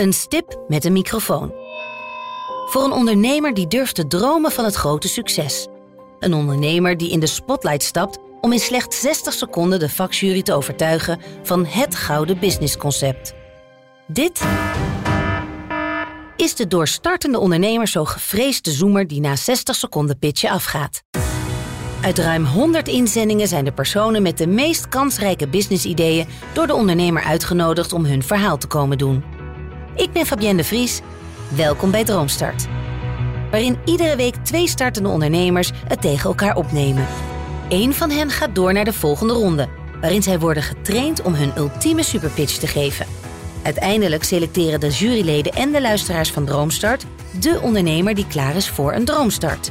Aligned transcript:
Een 0.00 0.12
stip 0.12 0.60
met 0.68 0.84
een 0.84 0.92
microfoon. 0.92 1.52
Voor 2.66 2.84
een 2.84 2.92
ondernemer 2.92 3.54
die 3.54 3.66
durft 3.66 3.94
te 3.94 4.06
dromen 4.06 4.52
van 4.52 4.64
het 4.64 4.74
grote 4.74 5.08
succes. 5.08 5.66
Een 6.18 6.34
ondernemer 6.34 6.96
die 6.96 7.10
in 7.10 7.20
de 7.20 7.26
spotlight 7.26 7.82
stapt 7.82 8.18
om 8.40 8.52
in 8.52 8.58
slechts 8.58 9.00
60 9.00 9.32
seconden 9.32 9.78
de 9.78 9.88
vakjury 9.88 10.42
te 10.42 10.52
overtuigen 10.52 11.20
van 11.42 11.66
het 11.66 11.94
gouden 11.94 12.38
businessconcept. 12.38 13.34
Dit 14.06 14.42
is 16.36 16.54
de 16.54 16.66
door 16.66 16.88
startende 16.88 17.38
ondernemer 17.38 17.88
zo 17.88 18.04
gevreesde 18.04 18.70
zoemer 18.70 19.06
die 19.06 19.20
na 19.20 19.36
60 19.36 19.74
seconden 19.74 20.18
pitchen 20.18 20.50
afgaat. 20.50 21.02
Uit 22.02 22.18
ruim 22.18 22.44
100 22.44 22.88
inzendingen 22.88 23.48
zijn 23.48 23.64
de 23.64 23.72
personen 23.72 24.22
met 24.22 24.38
de 24.38 24.46
meest 24.46 24.88
kansrijke 24.88 25.48
businessideeën 25.48 26.26
door 26.52 26.66
de 26.66 26.74
ondernemer 26.74 27.22
uitgenodigd 27.22 27.92
om 27.92 28.04
hun 28.04 28.22
verhaal 28.22 28.58
te 28.58 28.66
komen 28.66 28.98
doen. 28.98 29.39
Ik 30.00 30.12
ben 30.12 30.26
Fabienne 30.26 30.56
de 30.56 30.64
Vries. 30.64 31.00
Welkom 31.56 31.90
bij 31.90 32.04
Droomstart. 32.04 32.66
Waarin 33.50 33.78
iedere 33.84 34.16
week 34.16 34.34
twee 34.34 34.68
startende 34.68 35.08
ondernemers 35.08 35.70
het 35.88 36.00
tegen 36.00 36.24
elkaar 36.24 36.56
opnemen. 36.56 37.06
Eén 37.68 37.94
van 37.94 38.10
hen 38.10 38.30
gaat 38.30 38.54
door 38.54 38.72
naar 38.72 38.84
de 38.84 38.92
volgende 38.92 39.32
ronde, 39.32 39.68
waarin 40.00 40.22
zij 40.22 40.38
worden 40.38 40.62
getraind 40.62 41.22
om 41.22 41.34
hun 41.34 41.52
ultieme 41.56 42.02
superpitch 42.02 42.56
te 42.56 42.66
geven. 42.66 43.06
Uiteindelijk 43.62 44.24
selecteren 44.24 44.80
de 44.80 44.88
juryleden 44.90 45.52
en 45.52 45.72
de 45.72 45.80
luisteraars 45.80 46.30
van 46.30 46.44
Droomstart 46.44 47.06
de 47.40 47.60
ondernemer 47.62 48.14
die 48.14 48.26
klaar 48.26 48.56
is 48.56 48.68
voor 48.68 48.92
een 48.92 49.04
droomstart. 49.04 49.70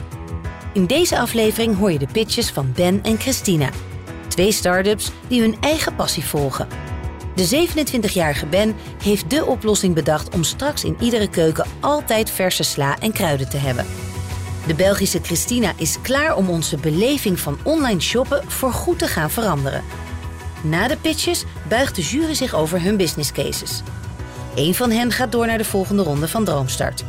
In 0.73 0.86
deze 0.86 1.20
aflevering 1.20 1.78
hoor 1.78 1.92
je 1.92 2.00
de 2.00 2.08
pitches 2.12 2.50
van 2.50 2.72
Ben 2.76 3.04
en 3.04 3.20
Christina. 3.20 3.70
Twee 4.28 4.52
start-ups 4.52 5.12
die 5.28 5.42
hun 5.42 5.56
eigen 5.59 5.96
passie 5.96 6.26
volgen. 6.26 6.89
De 7.40 7.68
27-jarige 7.68 8.46
Ben 8.46 8.76
heeft 9.04 9.30
de 9.30 9.46
oplossing 9.46 9.96
bedacht 9.96 10.34
om 10.34 10.44
straks 10.44 10.84
in 10.84 10.98
iedere 11.00 11.30
keuken 11.30 11.66
altijd 11.80 12.30
verse 12.30 12.64
sla 12.64 12.98
en 13.00 13.12
kruiden 13.12 13.50
te 13.50 13.58
hebben. 13.58 13.86
De 14.68 14.73
Belgische 14.73 15.20
Christina 15.22 15.72
is 15.76 15.98
klaar 16.02 16.36
om 16.36 16.50
onze 16.50 16.78
beleving 16.78 17.40
van 17.40 17.58
online 17.64 18.00
shoppen 18.00 18.52
voor 18.52 18.72
goed 18.72 19.00
te 19.00 19.08
gaan 19.08 19.30
veranderen. 19.30 19.84
Na 20.64 20.88
de 20.88 20.98
pitches 20.98 21.46
buigt 21.68 21.96
de 21.96 22.02
jury 22.02 22.34
zich 22.34 22.54
over 22.54 22.81
hun 22.81 22.98
business 22.98 23.31
cases. 23.31 23.81
Eén 24.56 24.76
van 24.76 24.92
hen 24.92 25.12
gaat 25.12 25.31
door 25.31 25.46
naar 25.46 25.58
de 25.58 25.66
volgende 25.66 26.03
ronde 26.03 26.28
van 26.28 26.44
Droomstart. 26.44 27.03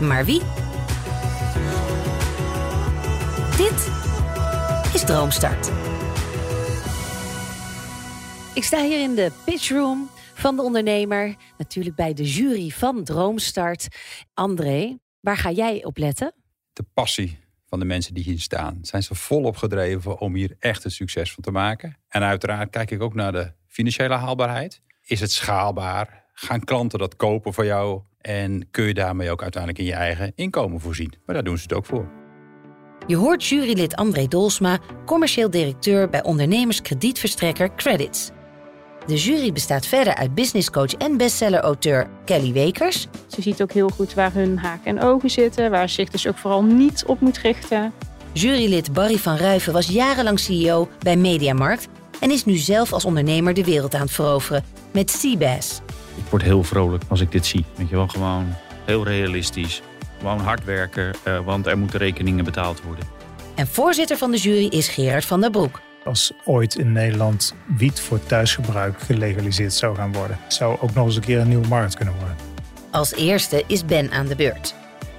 Maar 0.00 0.24
wie? 0.24 0.42
Dit 3.56 3.88
is 4.92 5.04
Droomstart. 5.04 5.70
Ik 8.58 8.64
sta 8.64 8.82
hier 8.82 9.00
in 9.00 9.14
de 9.14 9.30
pitchroom 9.44 10.10
van 10.34 10.56
de 10.56 10.62
ondernemer. 10.62 11.36
Natuurlijk 11.58 11.96
bij 11.96 12.14
de 12.14 12.24
jury 12.24 12.68
van 12.68 13.04
Droomstart. 13.04 13.88
André, 14.34 14.98
waar 15.20 15.36
ga 15.36 15.50
jij 15.50 15.84
op 15.84 15.96
letten? 15.96 16.34
De 16.72 16.84
passie 16.94 17.38
van 17.66 17.78
de 17.78 17.84
mensen 17.84 18.14
die 18.14 18.24
hier 18.24 18.40
staan. 18.40 18.78
Zijn 18.82 19.02
ze 19.02 19.14
volop 19.14 19.56
gedreven 19.56 20.18
om 20.20 20.34
hier 20.34 20.56
echt 20.58 20.84
een 20.84 20.90
succes 20.90 21.32
van 21.32 21.42
te 21.42 21.50
maken? 21.50 21.96
En 22.08 22.22
uiteraard 22.22 22.70
kijk 22.70 22.90
ik 22.90 23.02
ook 23.02 23.14
naar 23.14 23.32
de 23.32 23.52
financiële 23.66 24.14
haalbaarheid. 24.14 24.82
Is 25.04 25.20
het 25.20 25.32
schaalbaar? 25.32 26.24
Gaan 26.32 26.64
klanten 26.64 26.98
dat 26.98 27.16
kopen 27.16 27.54
voor 27.54 27.64
jou? 27.64 28.02
En 28.20 28.70
kun 28.70 28.84
je 28.84 28.94
daarmee 28.94 29.30
ook 29.30 29.42
uiteindelijk 29.42 29.82
in 29.82 29.88
je 29.88 29.94
eigen 29.98 30.32
inkomen 30.34 30.80
voorzien? 30.80 31.14
Maar 31.26 31.34
daar 31.34 31.44
doen 31.44 31.56
ze 31.56 31.62
het 31.62 31.72
ook 31.72 31.86
voor. 31.86 32.10
Je 33.06 33.16
hoort 33.16 33.44
jurylid 33.44 33.96
André 33.96 34.26
Dolsma, 34.26 34.78
commercieel 35.06 35.50
directeur 35.50 36.08
bij 36.08 36.22
ondernemerskredietverstrekker 36.22 37.74
Credits. 37.74 38.30
De 39.08 39.16
jury 39.16 39.52
bestaat 39.52 39.86
verder 39.86 40.14
uit 40.14 40.34
businesscoach 40.34 40.92
en 40.92 41.16
bestseller-auteur 41.16 42.06
Kelly 42.24 42.52
Wekers. 42.52 43.06
Ze 43.26 43.42
ziet 43.42 43.62
ook 43.62 43.72
heel 43.72 43.88
goed 43.88 44.14
waar 44.14 44.32
hun 44.32 44.58
haken 44.58 44.96
en 44.96 45.02
ogen 45.02 45.30
zitten, 45.30 45.70
waar 45.70 45.88
ze 45.88 45.94
zich 45.94 46.08
dus 46.08 46.26
ook 46.26 46.38
vooral 46.38 46.62
niet 46.62 47.04
op 47.06 47.20
moet 47.20 47.38
richten. 47.38 47.92
Jurylid 48.32 48.92
Barry 48.92 49.18
van 49.18 49.36
Ruiven 49.36 49.72
was 49.72 49.86
jarenlang 49.86 50.38
CEO 50.38 50.88
bij 50.98 51.16
Mediamarkt 51.16 51.88
en 52.20 52.30
is 52.30 52.44
nu 52.44 52.56
zelf 52.56 52.92
als 52.92 53.04
ondernemer 53.04 53.54
de 53.54 53.64
wereld 53.64 53.94
aan 53.94 54.00
het 54.00 54.10
veroveren 54.10 54.64
met 54.92 55.10
Seabass. 55.10 55.80
Ik 56.16 56.24
word 56.30 56.42
heel 56.42 56.62
vrolijk 56.62 57.02
als 57.08 57.20
ik 57.20 57.32
dit 57.32 57.46
zie. 57.46 57.64
Weet 57.76 57.88
je 57.88 57.94
wel, 57.94 58.08
gewoon 58.08 58.54
heel 58.84 59.04
realistisch. 59.04 59.82
Gewoon 60.18 60.40
hard 60.40 60.64
werken, 60.64 61.14
uh, 61.24 61.40
want 61.44 61.66
er 61.66 61.78
moeten 61.78 61.98
rekeningen 61.98 62.44
betaald 62.44 62.82
worden. 62.82 63.04
En 63.54 63.66
voorzitter 63.66 64.16
van 64.16 64.30
de 64.30 64.36
jury 64.36 64.66
is 64.66 64.88
Gerard 64.88 65.24
van 65.24 65.40
der 65.40 65.50
Broek. 65.50 65.80
Als 66.04 66.32
ooit 66.44 66.74
in 66.74 66.92
Nederland 66.92 67.54
wiet 67.76 68.00
voor 68.00 68.26
thuisgebruik 68.26 69.00
gelegaliseerd 69.00 69.72
zou 69.72 69.96
gaan 69.96 70.12
worden, 70.12 70.38
zou 70.48 70.80
ook 70.80 70.94
nog 70.94 71.06
eens 71.06 71.16
een 71.16 71.22
keer 71.22 71.38
een 71.38 71.48
nieuwe 71.48 71.68
markt 71.68 71.96
kunnen 71.96 72.14
worden. 72.14 72.36
Als 72.90 73.14
eerste 73.14 73.64
is 73.66 73.84
Ben 73.84 74.10
aan 74.10 74.26
de 74.26 74.36
beurt. 74.36 74.74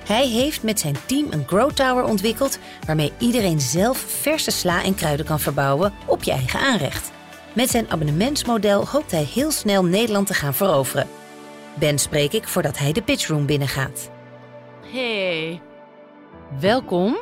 Hij 0.06 0.28
heeft 0.28 0.64
met 0.64 0.80
zijn 0.80 0.96
team 1.06 1.28
een 1.32 1.48
Grow 1.48 1.72
Tower 1.72 2.04
ontwikkeld 2.04 2.60
waarmee 2.86 3.12
iedereen 3.18 3.60
zelf 3.60 3.98
verse 3.98 4.52
sla 4.52 4.84
en 4.84 4.96
kruiden 4.96 5.26
kan 5.26 5.40
verbouwen 5.40 5.94
op 6.06 6.24
je 6.24 6.32
eigen 6.32 6.60
aanrecht. 6.60 7.12
Met 7.54 7.70
zijn 7.70 7.90
abonnementsmodel 7.90 8.88
hoopt 8.88 9.12
hij 9.12 9.24
heel 9.24 9.52
snel 9.52 9.86
Nederland 9.86 10.28
te 10.28 10.34
gaan 10.34 10.54
veroveren. 10.54 11.08
Ben 11.74 12.00
spreek 12.00 12.34
ik 12.34 12.48
voordat 12.48 12.78
hij 12.78 12.92
de 12.92 13.02
pitchroom 13.02 13.46
binnengaat. 13.46 14.10
Hey. 14.92 15.62
Welkom. 16.60 17.18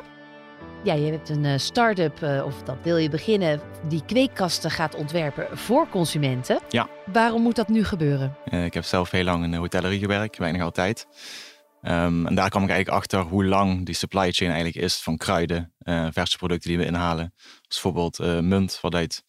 Ja, 0.84 0.94
je 0.94 1.12
hebt 1.12 1.30
een 1.30 1.44
uh, 1.44 1.58
start-up, 1.58 2.22
uh, 2.22 2.46
of 2.46 2.64
dat 2.64 2.78
wil 2.84 2.98
je 2.98 3.10
beginnen, 3.10 3.62
die 3.88 4.06
kweekkasten 4.06 4.72
gaat 4.72 4.96
ontwerpen 4.96 5.58
voor 5.58 5.90
consumenten. 5.90 6.60
Ja. 6.70 6.90
Waarom 7.06 7.42
moet 7.42 7.56
dat 7.56 7.68
nu 7.68 7.84
gebeuren? 7.84 8.38
Uh, 8.46 8.66
ik 8.66 8.74
heb 8.74 8.84
zelf 8.84 9.12
heel 9.12 9.24
lang 9.24 9.44
in 9.44 9.52
de 9.52 9.58
hotellerie 9.58 10.00
gewerkt, 10.00 10.40
nog 10.40 10.62
altijd. 10.62 11.08
Um, 11.82 12.28
en 12.28 12.36
daar 12.36 12.50
kwam 12.50 12.64
ik 12.64 12.70
eigenlijk 12.70 12.98
achter 12.98 13.20
hoe 13.20 13.46
lang 13.46 13.86
die 13.86 13.96
supply 13.96 14.32
chain 14.32 14.52
eigenlijk 14.52 14.86
is 14.86 14.96
van 14.96 15.18
kruiden, 15.18 15.74
verse 16.12 16.38
producten 16.38 16.70
die 16.70 16.78
we 16.78 16.86
inhalen. 16.86 17.34
Als 17.68 17.82
bijvoorbeeld 17.82 18.42
munt, 18.42 18.80
wat 18.82 18.96
uit 18.96 19.24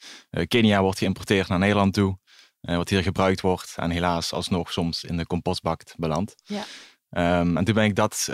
Kenia 0.48 0.81
wordt 0.81 0.98
geïmporteerd 0.98 1.48
naar 1.48 1.58
Nederland 1.58 1.94
toe. 1.94 2.19
wat 2.60 2.88
hier 2.88 3.03
gebruikt 3.03 3.41
wordt 3.41 3.75
en 3.76 3.91
helaas 3.91 4.32
alsnog 4.32 4.72
soms 4.72 5.04
in 5.04 5.16
de 5.16 5.26
compostbak 5.26 5.82
belandt. 5.97 6.34
Ja. 6.44 6.62
Um, 7.41 7.56
en 7.56 7.64
toen 7.64 7.75
ben 7.75 7.84
ik 7.84 7.94
dat 7.94 8.28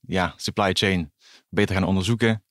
ja, 0.00 0.34
supply 0.36 0.72
chain 0.72 1.12
beter 1.48 1.74
gaan 1.74 1.84
onderzoeken. 1.84 2.44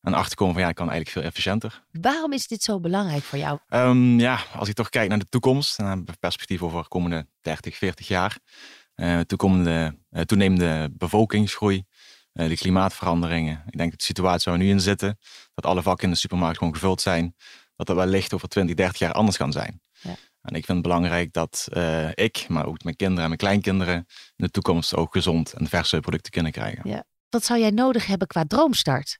En 0.00 0.14
achterkomen 0.14 0.54
van 0.54 0.62
ja, 0.62 0.68
ik 0.68 0.74
kan 0.74 0.90
eigenlijk 0.90 1.18
veel 1.18 1.28
efficiënter. 1.28 1.84
Waarom 1.90 2.32
is 2.32 2.46
dit 2.46 2.62
zo 2.62 2.80
belangrijk 2.80 3.22
voor 3.22 3.38
jou? 3.38 3.58
Um, 3.68 4.20
ja, 4.20 4.40
als 4.54 4.68
ik 4.68 4.74
toch 4.74 4.88
kijk 4.88 5.08
naar 5.08 5.18
de 5.18 5.28
toekomst 5.28 5.78
en 5.78 5.84
naar 5.84 5.98
perspectief 6.20 6.62
over 6.62 6.82
de 6.82 6.88
komende 6.88 7.26
30, 7.40 7.76
40 7.76 8.08
jaar. 8.08 8.38
Uh, 8.96 9.20
toekomende, 9.20 9.98
uh, 10.10 10.20
toenemende 10.20 10.90
bevolkingsgroei, 10.92 11.84
uh, 12.32 12.48
de 12.48 12.56
klimaatveranderingen. 12.56 13.62
Ik 13.66 13.76
denk 13.76 13.90
dat 13.90 13.98
de 13.98 14.04
situatie 14.04 14.50
waar 14.50 14.60
we 14.60 14.66
nu 14.66 14.70
in 14.70 14.80
zitten, 14.80 15.18
dat 15.54 15.66
alle 15.66 15.82
vakken 15.82 16.04
in 16.04 16.10
de 16.12 16.18
supermarkt 16.18 16.58
gewoon 16.58 16.72
gevuld 16.74 17.00
zijn, 17.00 17.34
dat 17.76 17.86
dat 17.86 17.96
wellicht 17.96 18.34
over 18.34 18.48
20, 18.48 18.76
30 18.76 18.98
jaar 18.98 19.12
anders 19.12 19.36
kan 19.36 19.52
zijn. 19.52 19.80
Ja. 20.00 20.14
En 20.40 20.54
ik 20.54 20.64
vind 20.64 20.78
het 20.78 20.82
belangrijk 20.82 21.32
dat 21.32 21.68
ik, 22.14 22.48
maar 22.48 22.66
ook 22.66 22.84
mijn 22.84 22.96
kinderen 22.96 23.22
en 23.22 23.28
mijn 23.28 23.40
kleinkinderen 23.40 23.94
in 24.36 24.44
de 24.44 24.50
toekomst 24.50 24.94
ook 24.94 25.12
gezond 25.12 25.52
en 25.52 25.66
verse 25.66 26.00
producten 26.00 26.32
kunnen 26.32 26.52
krijgen. 26.52 26.90
Ja. 26.90 27.04
Wat 27.30 27.44
zou 27.44 27.60
jij 27.60 27.70
nodig 27.70 28.06
hebben 28.06 28.26
qua 28.26 28.44
droomstart? 28.44 29.18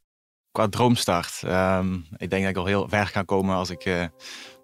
Qua 0.51 0.69
droomstart? 0.69 1.43
Um, 1.45 2.07
ik 2.17 2.31
denk 2.31 2.43
dat 2.43 2.51
ik 2.51 2.57
al 2.57 2.67
heel 2.67 2.89
ver 2.89 3.07
ga 3.07 3.23
komen 3.23 3.57
als 3.57 3.71
ik 3.71 3.85
uh, 3.85 4.05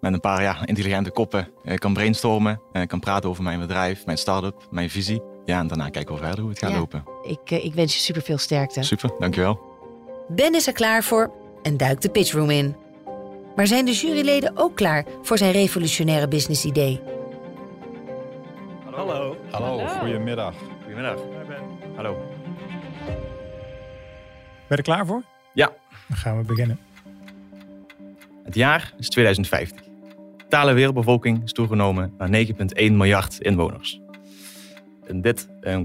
met 0.01 0.13
een 0.13 0.19
paar 0.19 0.41
ja, 0.41 0.65
intelligente 0.65 1.11
koppen 1.11 1.49
uh, 1.63 1.75
kan 1.75 1.93
brainstormen. 1.93 2.61
Uh, 2.73 2.85
kan 2.85 2.99
praten 2.99 3.29
over 3.29 3.43
mijn 3.43 3.59
bedrijf, 3.59 4.05
mijn 4.05 4.17
start-up, 4.17 4.67
mijn 4.71 4.89
visie. 4.89 5.21
Ja, 5.45 5.59
en 5.59 5.67
daarna 5.67 5.89
kijken 5.89 6.15
we 6.15 6.21
verder 6.21 6.39
hoe 6.39 6.49
het 6.49 6.59
gaat 6.59 6.71
ja. 6.71 6.77
lopen. 6.77 7.03
Ik, 7.23 7.63
ik 7.63 7.73
wens 7.73 7.93
je 7.93 7.99
super 7.99 8.21
veel 8.21 8.37
sterkte. 8.37 8.83
Super, 8.83 9.11
dankjewel. 9.19 9.59
Ben 10.27 10.55
is 10.55 10.67
er 10.67 10.73
klaar 10.73 11.03
voor 11.03 11.31
en 11.61 11.77
duikt 11.77 12.01
de 12.01 12.09
pitchroom 12.09 12.49
in. 12.49 12.75
Maar 13.55 13.67
zijn 13.67 13.85
de 13.85 13.91
juryleden 13.91 14.57
ook 14.57 14.75
klaar 14.75 15.05
voor 15.21 15.37
zijn 15.37 15.51
revolutionaire 15.51 16.27
business 16.27 16.65
idee? 16.65 17.01
Hallo. 18.91 19.37
Hallo, 19.51 19.77
Hallo. 19.79 19.87
goedemiddag. 19.87 20.53
Goedemiddag. 20.81 21.19
Hallo. 21.95 22.32
Ben 24.73 24.83
je 24.83 24.89
er 24.89 24.95
klaar 24.95 25.07
voor? 25.07 25.23
Ja. 25.53 25.71
Dan 26.07 26.17
gaan 26.17 26.37
we 26.37 26.43
beginnen. 26.43 26.79
Het 28.43 28.55
jaar 28.55 28.93
is 28.97 29.07
2050. 29.07 29.81
De 29.81 29.91
totale 30.37 30.73
wereldbevolking 30.73 31.43
is 31.43 31.51
toegenomen 31.51 32.13
naar 32.17 32.29
9,1 32.29 32.97
miljard 32.97 33.39
inwoners. 33.39 34.01
En 35.07 35.21
dit, 35.21 35.49
eh, 35.61 35.79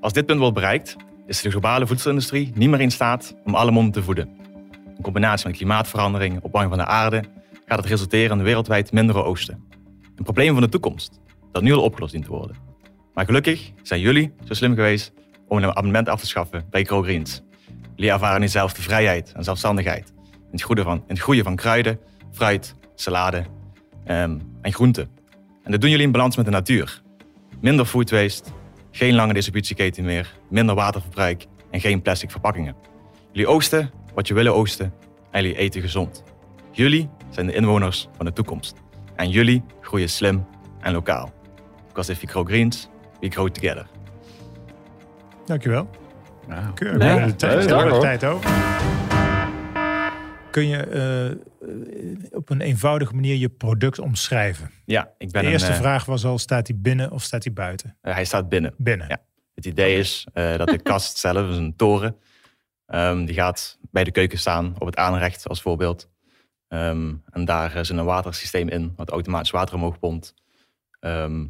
als 0.00 0.12
dit 0.12 0.26
punt 0.26 0.38
wordt 0.38 0.54
bereikt, 0.54 0.96
is 1.26 1.40
de 1.40 1.50
globale 1.50 1.86
voedselindustrie 1.86 2.52
niet 2.54 2.68
meer 2.70 2.80
in 2.80 2.90
staat 2.90 3.34
om 3.44 3.54
alle 3.54 3.70
monden 3.70 3.92
te 3.92 4.02
voeden. 4.02 4.28
Een 4.96 5.02
combinatie 5.02 5.42
van 5.42 5.52
klimaatverandering, 5.52 6.42
opwarming 6.42 6.74
van 6.74 6.84
de 6.84 6.90
aarde, 6.90 7.24
gaat 7.66 7.78
het 7.78 7.88
resulteren 7.88 8.38
in 8.38 8.44
wereldwijd 8.44 8.92
mindere 8.92 9.22
oogsten. 9.22 9.64
Een 10.16 10.24
probleem 10.24 10.52
van 10.52 10.62
de 10.62 10.68
toekomst, 10.68 11.20
dat 11.52 11.62
nu 11.62 11.72
al 11.72 11.82
opgelost 11.82 12.12
dient 12.12 12.24
te 12.24 12.30
worden. 12.30 12.56
Maar 13.14 13.24
gelukkig 13.24 13.72
zijn 13.82 14.00
jullie 14.00 14.32
zo 14.44 14.54
slim 14.54 14.74
geweest 14.74 15.12
om 15.50 15.58
een 15.58 15.76
abonnement 15.76 16.08
af 16.08 16.20
te 16.20 16.26
schaffen 16.26 16.66
bij 16.70 16.84
GrowGreens. 16.84 17.42
Jullie 17.94 18.12
ervaren 18.12 18.40
nu 18.40 18.48
zelf 18.48 18.72
de 18.72 18.82
vrijheid 18.82 19.32
en 19.32 19.44
zelfstandigheid 19.44 20.12
in 20.18 20.48
het, 20.50 20.62
groeien 20.62 20.84
van, 20.84 21.04
groeien 21.08 21.44
van 21.44 21.56
kruiden, 21.56 22.00
fruit, 22.32 22.74
salade 22.94 23.44
um, 24.06 24.40
en 24.62 24.72
groenten. 24.72 25.10
En 25.62 25.70
dat 25.70 25.80
doen 25.80 25.90
jullie 25.90 26.06
in 26.06 26.12
balans 26.12 26.36
met 26.36 26.44
de 26.44 26.50
natuur. 26.50 27.02
Minder 27.60 27.86
food 27.86 28.10
waste, 28.10 28.50
geen 28.90 29.14
lange 29.14 29.32
distributieketen 29.32 30.04
meer, 30.04 30.34
minder 30.48 30.74
waterverbruik 30.74 31.46
en 31.70 31.80
geen 31.80 32.02
plastic 32.02 32.30
verpakkingen. 32.30 32.76
Jullie 33.32 33.48
oosten 33.48 33.90
wat 34.14 34.28
je 34.28 34.34
willen 34.34 34.54
oosten 34.54 34.92
en 35.30 35.42
jullie 35.42 35.56
eten 35.56 35.80
gezond. 35.80 36.22
Jullie 36.72 37.08
zijn 37.30 37.46
de 37.46 37.54
inwoners 37.54 38.08
van 38.16 38.26
de 38.26 38.32
toekomst. 38.32 38.74
En 39.16 39.30
jullie 39.30 39.62
groeien 39.80 40.08
slim 40.08 40.46
en 40.80 40.92
lokaal. 40.92 41.32
Because 41.88 42.12
if 42.12 42.22
grow 42.24 42.46
greens, 42.46 42.88
we 43.20 43.30
grow 43.30 43.48
together. 43.48 43.86
Dankjewel. 45.46 45.90
Nou, 46.48 46.74
de 46.74 47.34
tijd, 47.36 48.20
de 48.20 48.26
over. 48.26 48.50
Kun 50.50 50.68
je 50.68 52.28
op 52.30 52.50
een 52.50 52.60
eenvoudige 52.60 53.14
manier 53.14 53.36
je 53.36 53.48
product 53.48 53.98
omschrijven? 53.98 54.70
Ja, 54.84 55.10
ik 55.18 55.30
ben 55.30 55.42
De 55.42 55.50
eerste 55.50 55.68
een, 55.68 55.74
eh, 55.74 55.80
vraag 55.80 56.04
was 56.04 56.24
al, 56.24 56.38
staat 56.38 56.66
hij 56.66 56.76
binnen 56.78 57.10
of 57.10 57.22
staat 57.22 57.44
hij 57.44 57.52
buiten? 57.52 57.96
eh, 58.00 58.14
hij 58.14 58.24
staat 58.24 58.48
binnen. 58.48 58.74
Binnen. 58.76 59.08
Ja. 59.08 59.22
Het 59.54 59.66
idee 59.66 59.98
is 59.98 60.26
eh, 60.32 60.56
dat 60.56 60.68
de 60.68 60.82
kast 60.92 61.18
zelf, 61.18 61.48
is 61.50 61.56
een 61.56 61.76
toren, 61.76 62.16
ehm, 62.86 63.24
die 63.24 63.34
gaat 63.34 63.78
bij 63.90 64.04
de 64.04 64.10
keuken 64.10 64.38
staan 64.38 64.74
op 64.78 64.86
het 64.86 64.96
aanrecht 64.96 65.48
als 65.48 65.62
voorbeeld. 65.62 66.08
Ehm, 66.68 67.14
en 67.30 67.44
daar 67.44 67.76
is 67.76 67.88
een 67.88 68.04
watersysteem 68.04 68.68
in, 68.68 68.92
wat 68.96 69.10
automatisch 69.10 69.50
water 69.50 69.74
omhoog 69.74 69.98
pompt. 69.98 70.34
Ehm, 71.00 71.46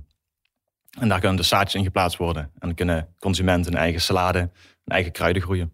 en 1.01 1.09
daar 1.09 1.19
kunnen 1.19 1.37
de 1.37 1.43
zaadjes 1.43 1.75
in 1.75 1.85
geplaatst 1.85 2.19
worden. 2.19 2.43
En 2.43 2.51
dan 2.59 2.75
kunnen 2.75 3.09
consumenten 3.19 3.73
een 3.73 3.79
eigen 3.79 4.01
salade, 4.01 4.39
een 4.39 4.51
eigen 4.95 5.13
kruiden 5.13 5.43
groeien. 5.43 5.73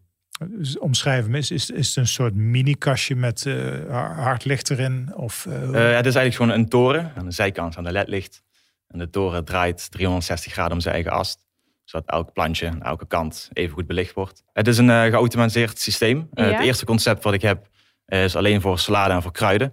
Dus 0.49 0.78
omschrijven, 0.78 1.34
is, 1.34 1.50
is, 1.50 1.70
is 1.70 1.88
het 1.88 1.96
een 1.96 2.06
soort 2.06 2.34
mini-kastje 2.34 3.17
met 3.17 3.46
eh, 3.46 4.17
hard 4.17 4.44
licht 4.44 4.70
erin? 4.70 5.12
Of, 5.14 5.46
eh, 5.46 5.62
Eh, 5.62 5.96
het 5.96 6.06
is 6.06 6.14
eigenlijk 6.14 6.34
gewoon 6.34 6.50
een 6.50 6.69
toren. 6.69 7.12
Aan 7.17 7.25
de 7.25 7.31
zijkant 7.31 7.76
aan 7.76 7.84
de 7.84 7.93
ledlicht. 7.93 8.43
En 8.87 8.99
de 8.99 9.11
toren 9.11 9.44
draait 9.44 9.90
360 9.90 10.52
graden 10.52 10.73
om 10.73 10.81
zijn 10.81 10.94
eigen 10.94 11.12
as. 11.12 11.37
Zodat 11.84 12.08
elk 12.08 12.32
plantje 12.32 12.69
aan 12.69 12.82
elke 12.82 13.06
kant 13.06 13.49
even 13.52 13.75
goed 13.75 13.87
belicht 13.87 14.14
wordt. 14.14 14.43
Het 14.52 14.67
is 14.69 14.78
een 14.78 14.90
eh, 14.90 15.02
geautomatiseerd 15.02 15.78
systeem. 15.78 16.28
Ja. 16.32 16.44
Het 16.44 16.61
eerste 16.61 16.84
concept 16.84 17.25
wat 17.25 17.34
ik 17.34 17.43
heb 17.43 17.69
is 18.06 18.37
alleen 18.37 18.61
voor 18.61 18.78
salade 18.78 19.14
en 19.14 19.23
voor 19.23 19.32
kruiden. 19.32 19.73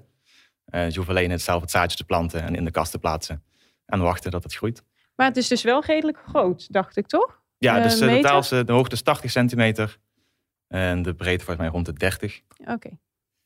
Dus 0.65 0.93
je 0.93 0.97
hoeft 0.97 1.09
alleen 1.09 1.31
het 1.31 1.41
zelf 1.41 1.61
het 1.61 1.71
zaadje 1.71 1.97
te 1.97 2.03
planten 2.03 2.43
en 2.43 2.55
in 2.55 2.65
de 2.65 2.71
kast 2.71 2.91
te 2.91 2.99
plaatsen. 2.99 3.43
En 3.85 3.99
wachten 3.99 4.31
dat 4.31 4.43
het 4.43 4.55
groeit. 4.55 4.83
Maar 5.15 5.27
het 5.27 5.37
is 5.37 5.47
dus 5.47 5.63
wel 5.63 5.83
redelijk 5.85 6.17
groot, 6.27 6.73
dacht 6.73 6.97
ik 6.97 7.07
toch? 7.07 7.41
Ja, 7.57 7.77
Eh, 7.77 7.83
dus 7.83 7.99
de, 7.99 8.07
totaal 8.07 8.39
is, 8.39 8.51
eh, 8.51 8.59
de 8.65 8.71
hoogte 8.71 8.95
is 8.95 9.01
80 9.01 9.31
centimeter. 9.31 9.97
En 10.67 11.01
de 11.01 11.13
breedte 11.13 11.45
volgens 11.45 11.65
mij 11.65 11.67
rond 11.75 11.85
de 11.85 11.93
30. 11.93 12.41
Oké. 12.65 12.89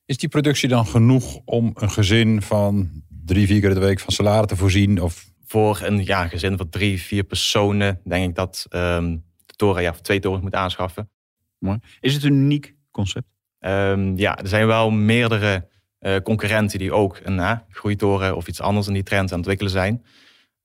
Is 0.05 0.17
die 0.17 0.29
productie 0.29 0.69
dan 0.69 0.85
genoeg 0.85 1.39
om 1.45 1.71
een 1.73 1.89
gezin 1.91 2.41
van 2.41 2.89
drie, 3.25 3.47
vier 3.47 3.61
keer 3.61 3.73
de 3.73 3.79
week 3.79 3.99
van 3.99 4.13
salade 4.13 4.47
te 4.47 4.55
voorzien? 4.55 5.01
Of 5.01 5.29
Voor 5.45 5.79
een 5.83 6.05
ja, 6.05 6.27
gezin 6.27 6.57
van 6.57 6.69
drie, 6.69 7.01
vier 7.01 7.23
personen 7.23 8.01
denk 8.03 8.29
ik 8.29 8.35
dat 8.35 8.65
ehm, 8.69 9.17
de 9.45 9.53
toren 9.55 9.81
ja, 9.81 9.93
voor 9.93 10.01
twee 10.01 10.19
torens 10.19 10.43
moet 10.43 10.55
aanschaffen. 10.55 11.09
mooi. 11.57 11.79
Is 11.99 12.13
het 12.13 12.23
een 12.23 12.33
uniek 12.33 12.75
concept? 12.91 13.27
Ehm, 13.59 14.15
ja, 14.15 14.37
er 14.37 14.47
zijn 14.47 14.67
wel 14.67 14.89
meerdere 14.91 15.67
eh, 15.99 16.15
concurrenten 16.23 16.79
die 16.79 16.93
ook 16.93 17.19
een 17.23 17.37
uh, 17.37 17.51
groeitoren 17.69 18.35
of 18.35 18.47
iets 18.47 18.61
anders 18.61 18.87
in 18.87 18.93
die 18.93 19.03
trend 19.03 19.21
aan 19.21 19.27
het 19.27 19.37
ontwikkelen 19.37 19.71
zijn. 19.71 20.03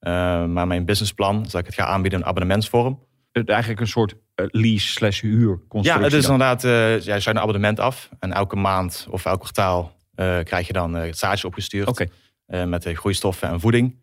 Ehm, 0.03 0.53
maar 0.53 0.67
mijn 0.67 0.85
businessplan 0.85 1.45
is 1.45 1.51
dat 1.51 1.61
ik 1.61 1.67
het 1.67 1.75
ga 1.75 1.85
aanbieden 1.85 2.19
in 2.21 2.27
abonnementsvorm. 2.27 3.01
Het, 3.33 3.49
eigenlijk 3.49 3.81
een 3.81 3.87
soort 3.87 4.15
eh, 4.35 4.47
lease 4.51 4.87
slash 4.89 5.21
huur 5.21 5.61
Ja, 5.81 6.01
het 6.01 6.13
is 6.13 6.23
dan. 6.23 6.33
inderdaad, 6.33 6.65
eh 6.65 7.01
ja, 7.01 7.15
je 7.15 7.21
sluit 7.21 7.37
een 7.37 7.43
abonnement 7.43 7.81
af. 7.81 8.09
En 8.19 8.33
elke 8.33 8.57
maand 8.57 9.07
of 9.11 9.25
elk 9.25 9.41
kwartaal 9.41 9.97
eh, 10.15 10.39
krijg 10.43 10.67
je 10.67 10.73
dan 10.73 10.97
eh, 10.97 11.05
het 11.07 11.19
zaadje 11.19 11.47
opgestuurd. 11.47 11.89
Oké. 11.89 12.07
eh, 12.47 12.65
met 12.65 12.83
de 12.83 12.95
groeistoffen 12.95 13.49
en 13.49 13.61
voeding. 13.61 13.97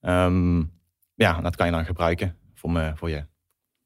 Ehm, 0.00 0.58
ja, 1.14 1.40
dat 1.40 1.56
kan 1.56 1.66
je 1.66 1.72
dan 1.72 1.84
gebruiken 1.84 2.36
voor, 2.54 2.70
me, 2.70 2.92
voor 2.94 3.10
je 3.10 3.16
En, 3.16 3.28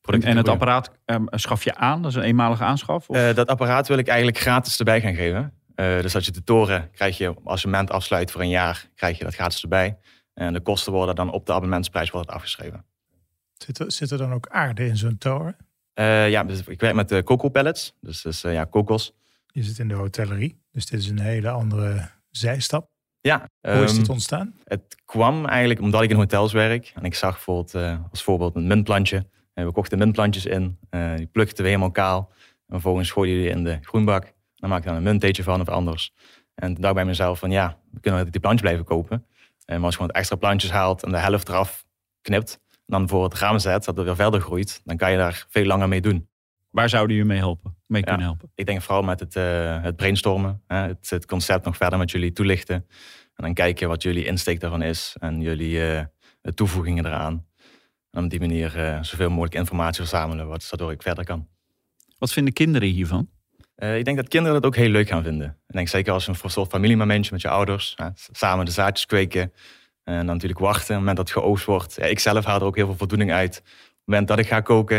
producten. 0.00 0.30
en 0.30 0.36
het 0.36 0.48
apparaat 0.48 0.90
ehm, 1.04 1.24
schaf 1.30 1.64
je 1.64 1.74
aan? 1.74 2.02
Dat 2.02 2.10
is 2.10 2.16
een 2.16 2.22
eenmalige 2.22 2.64
aanschaf? 2.64 3.08
Of? 3.08 3.16
Eh, 3.16 3.34
dat 3.34 3.48
apparaat 3.48 3.88
wil 3.88 3.98
ik 3.98 4.08
eigenlijk 4.08 4.38
gratis 4.38 4.78
erbij 4.78 5.00
gaan 5.00 5.14
geven. 5.14 5.52
Eh, 5.74 6.00
dus 6.00 6.14
als 6.14 6.24
je 6.24 6.30
de 6.32 6.44
toren 6.44 6.90
krijg 6.92 7.18
je, 7.18 7.26
als 7.44 7.62
je 7.62 7.68
abonnement 7.68 7.90
afsluit 7.90 8.30
voor 8.30 8.40
een 8.40 8.48
jaar, 8.48 8.88
krijg 8.94 9.18
je 9.18 9.24
dat 9.24 9.34
gratis 9.34 9.62
erbij. 9.62 9.96
En 10.34 10.52
de 10.52 10.60
kosten 10.60 10.92
worden 10.92 11.14
dan 11.14 11.30
op 11.32 11.46
de 11.46 11.52
abonnementsprijs 11.52 12.10
wordt 12.10 12.28
afgeschreven. 12.30 12.84
zit, 13.52 13.78
er, 13.78 13.92
zit 13.92 14.10
er 14.10 14.18
dan 14.18 14.32
ook 14.32 14.48
aarde 14.48 14.86
in 14.86 14.96
zo'n 14.96 15.18
toren? 15.18 15.56
Eh, 15.92 16.30
ja, 16.30 16.44
dus 16.44 16.66
ik 16.66 16.80
werk 16.80 16.94
met 16.94 17.08
de 17.08 17.22
cocoa 17.22 17.48
pellets. 17.48 17.94
Dus, 18.00 18.22
dus 18.22 18.44
eh, 18.44 18.52
ja, 18.52 18.64
kokos. 18.64 19.14
Je 19.46 19.62
zit 19.62 19.78
in 19.78 19.88
de 19.88 19.94
hotellerie, 19.94 20.60
dus 20.70 20.86
dit 20.86 21.00
is 21.00 21.08
een 21.08 21.18
hele 21.18 21.50
andere 21.50 22.10
zijstap. 22.30 22.92
Ja, 23.20 23.48
Hoe 23.60 23.72
is 23.72 23.90
ehm, 23.90 23.98
dit 23.98 24.08
ontstaan? 24.08 24.54
Het 24.64 24.96
kwam 25.04 25.46
eigenlijk 25.46 25.80
omdat 25.80 26.02
ik 26.02 26.10
in 26.10 26.16
hotels 26.16 26.52
werk. 26.52 26.92
En 26.94 27.04
ik 27.04 27.14
zag 27.14 27.32
bijvoorbeeld 27.32 27.74
eh, 27.74 27.98
als 28.10 28.22
voorbeeld 28.22 28.56
een 28.56 28.66
muntplantje. 28.66 29.26
En 29.52 29.66
we 29.66 29.72
kochten 29.72 29.98
muntplantjes 29.98 30.46
in. 30.46 30.78
eh, 30.90 31.16
die 31.16 31.26
plukten 31.26 31.62
we 31.62 31.68
helemaal 31.68 31.90
kaal. 31.90 32.32
En 32.38 32.64
vervolgens 32.66 33.10
gooiden 33.10 33.36
die 33.36 33.48
in 33.48 33.64
de 33.64 33.78
groenbak. 33.82 34.32
Dan 34.54 34.68
maak 34.70 34.78
ik 34.78 34.84
dan 34.84 34.94
een 34.96 35.02
muntteetje 35.02 35.42
van 35.42 35.60
of 35.60 35.68
anders. 35.68 36.12
En 36.54 36.66
toen 36.72 36.74
dacht 36.82 36.88
ik 36.88 36.94
bij 36.94 37.04
mezelf 37.04 37.38
van 37.38 37.50
ja, 37.50 37.78
we 37.90 38.00
kunnen 38.00 38.30
die 38.30 38.40
plantjes 38.40 38.62
blijven 38.62 38.84
kopen. 38.84 39.26
En 39.64 39.82
als 39.82 39.90
je 39.90 39.96
gewoon 40.00 40.10
extra 40.10 40.36
plantjes 40.36 40.70
haalt 40.70 41.02
en 41.02 41.10
de 41.10 41.18
helft 41.18 41.48
eraf 41.48 41.86
knipt. 42.20 42.60
En 42.70 42.80
dan 42.86 43.08
voor 43.08 43.24
het 43.24 43.34
raam 43.34 43.58
zet, 43.58 43.84
dat 43.84 43.96
het 43.96 44.04
weer 44.04 44.16
verder 44.16 44.40
groeit. 44.40 44.80
Dan 44.84 44.96
kan 44.96 45.10
je 45.10 45.16
daar 45.16 45.44
veel 45.48 45.64
langer 45.64 45.88
mee 45.88 46.00
doen. 46.00 46.28
Waar 46.70 46.88
zouden 46.88 47.16
jullie 47.16 47.30
mee 47.30 47.38
helpen? 47.40 47.76
Mee 47.86 48.00
Ja. 48.00 48.06
kunnen 48.06 48.26
helpen? 48.26 48.50
Ik 48.54 48.66
denk 48.66 48.82
vooral 48.82 49.02
met 49.02 49.20
het, 49.20 49.36
eh, 49.36 49.82
het 49.82 49.96
brainstormen. 49.96 50.62
Hè, 50.66 50.76
het, 50.76 51.10
het 51.10 51.26
concept 51.26 51.64
nog 51.64 51.76
verder 51.76 51.98
met 51.98 52.10
jullie 52.10 52.32
toelichten. 52.32 52.74
En 53.34 53.44
dan 53.44 53.54
kijken 53.54 53.88
wat 53.88 54.02
jullie 54.02 54.24
insteek 54.24 54.60
daarvan 54.60 54.82
is. 54.82 55.16
En 55.20 55.40
jullie 55.40 55.86
eh, 55.90 56.04
toevoegingen 56.54 57.06
eraan. 57.06 57.46
En 58.10 58.24
op 58.24 58.30
die 58.30 58.40
manier 58.40 58.78
eh, 58.78 59.02
zoveel 59.02 59.30
mogelijk 59.30 59.54
informatie 59.54 60.00
verzamelen. 60.00 60.48
Wat, 60.48 60.68
waardoor 60.70 60.92
ik 60.92 61.02
verder 61.02 61.24
kan. 61.24 61.48
Wat 62.18 62.32
vinden 62.32 62.52
kinderen 62.52 62.88
hiervan? 62.88 63.28
Eh, 63.74 63.98
ik 63.98 64.04
denk 64.04 64.16
dat 64.16 64.28
kinderen 64.28 64.60
dat 64.62 64.66
ook 64.70 64.76
heel 64.76 64.88
leuk 64.88 65.08
gaan 65.08 65.22
vinden. 65.22 65.46
Ik 65.66 65.74
denk 65.74 65.88
zeker 65.88 66.12
als 66.12 66.26
een 66.26 66.34
soort 66.34 66.70
familiemomentje 66.70 67.32
met 67.32 67.40
je 67.42 67.48
ouders. 67.48 67.92
hè, 67.96 68.06
samen 68.14 68.64
de 68.64 68.70
zaadjes 68.70 69.06
kweken. 69.06 69.52
En 70.04 70.16
dan 70.16 70.26
natuurlijk 70.26 70.60
wachten. 70.60 70.82
Op 70.82 70.88
het 70.88 70.98
moment 70.98 71.16
dat 71.16 71.28
het 71.28 71.38
geoogst 71.38 71.64
wordt. 71.64 71.94
Ja, 71.94 72.04
ik 72.04 72.18
zelf 72.18 72.44
haal 72.44 72.60
er 72.60 72.66
ook 72.66 72.76
heel 72.76 72.86
veel 72.86 72.96
voldoening 72.96 73.32
uit. 73.32 73.58
Op 73.58 73.64
het 73.64 74.02
moment 74.04 74.28
dat 74.28 74.38
ik 74.38 74.46
ga 74.46 74.60
koken. 74.60 74.96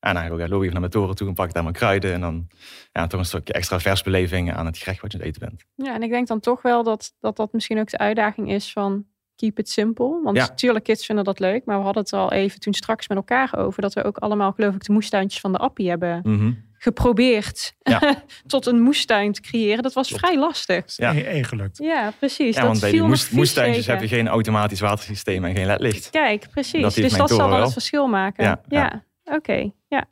En 0.00 0.14
dan 0.14 0.22
ga 0.22 0.28
ik 0.28 0.32
ook 0.32 0.40
even 0.40 0.70
naar 0.70 0.80
mijn 0.80 0.90
toren 0.92 1.14
toe 1.14 1.28
en 1.28 1.34
pak 1.34 1.46
ik 1.48 1.52
daar 1.54 1.62
mijn 1.62 1.74
kruiden. 1.74 2.12
En 2.12 2.20
dan 2.20 2.46
ja, 2.92 3.06
toch 3.06 3.20
een 3.20 3.26
stukje 3.26 3.52
extra 3.52 3.80
versbeleving 3.80 4.52
aan 4.54 4.66
het 4.66 4.78
gerecht 4.78 5.00
wat 5.00 5.12
je 5.12 5.18
aan 5.18 5.24
het 5.24 5.34
eten 5.36 5.48
bent. 5.48 5.64
Ja, 5.88 5.94
en 5.94 6.02
ik 6.02 6.10
denk 6.10 6.26
dan 6.26 6.40
toch 6.40 6.62
wel 6.62 6.82
dat, 6.82 7.14
dat 7.20 7.36
dat 7.36 7.52
misschien 7.52 7.78
ook 7.78 7.90
de 7.90 7.98
uitdaging 7.98 8.52
is 8.52 8.72
van 8.72 9.04
keep 9.36 9.58
it 9.58 9.68
simple. 9.68 10.20
Want 10.22 10.36
Ja. 10.36 10.46
natuurlijk, 10.46 10.84
kids 10.84 11.06
vinden 11.06 11.24
dat 11.24 11.38
leuk. 11.38 11.64
Maar 11.64 11.78
we 11.78 11.84
hadden 11.84 12.02
het 12.02 12.12
al 12.12 12.32
even 12.32 12.60
toen 12.60 12.72
straks 12.74 13.08
met 13.08 13.16
elkaar 13.16 13.56
over. 13.56 13.82
Dat 13.82 13.92
we 13.94 14.04
ook 14.04 14.16
allemaal, 14.18 14.52
geloof 14.52 14.74
ik, 14.74 14.84
de 14.84 14.92
moestuintjes 14.92 15.40
van 15.40 15.52
de 15.52 15.58
Appie 15.58 15.88
hebben 15.88 16.20
Mhm. 16.22 16.52
Geprobeerd 16.84 17.74
Ja. 17.82 18.24
tot 18.46 18.66
een 18.66 18.80
moestuin 18.80 19.32
te 19.32 19.40
creëren. 19.40 19.82
Dat 19.82 19.92
was 19.92 20.08
Klopt. 20.08 20.22
vrij 20.26 20.38
lastig. 20.38 20.84
Ja. 20.96 21.14
één- 21.14 21.26
één 21.26 21.44
gelukt. 21.44 21.78
Ja, 21.78 22.12
precies. 22.18 22.54
Ja, 22.54 22.60
dat 22.60 22.68
want 22.68 22.80
bij 22.80 22.90
die 22.90 23.02
moest, 23.02 23.32
moestuintjes 23.32 23.84
tegen. 23.84 24.00
heb 24.00 24.10
je 24.10 24.16
geen 24.16 24.28
automatisch 24.28 24.80
watersysteem 24.80 25.44
en 25.44 25.54
geen 25.56 25.66
ledlicht. 25.66 26.10
Kijk, 26.10 26.46
precies. 26.50 26.82
Dat 26.82 26.94
dus 26.94 27.12
dat 27.16 27.28
zal 27.28 27.48
wel 27.48 27.60
het 27.62 27.72
verschil 27.72 28.06
maken. 28.06 28.44
Ja, 28.44 28.60
Ja, 28.68 29.04
ja. 29.24 29.34
oké. 29.34 29.70
Ja. 29.88 30.04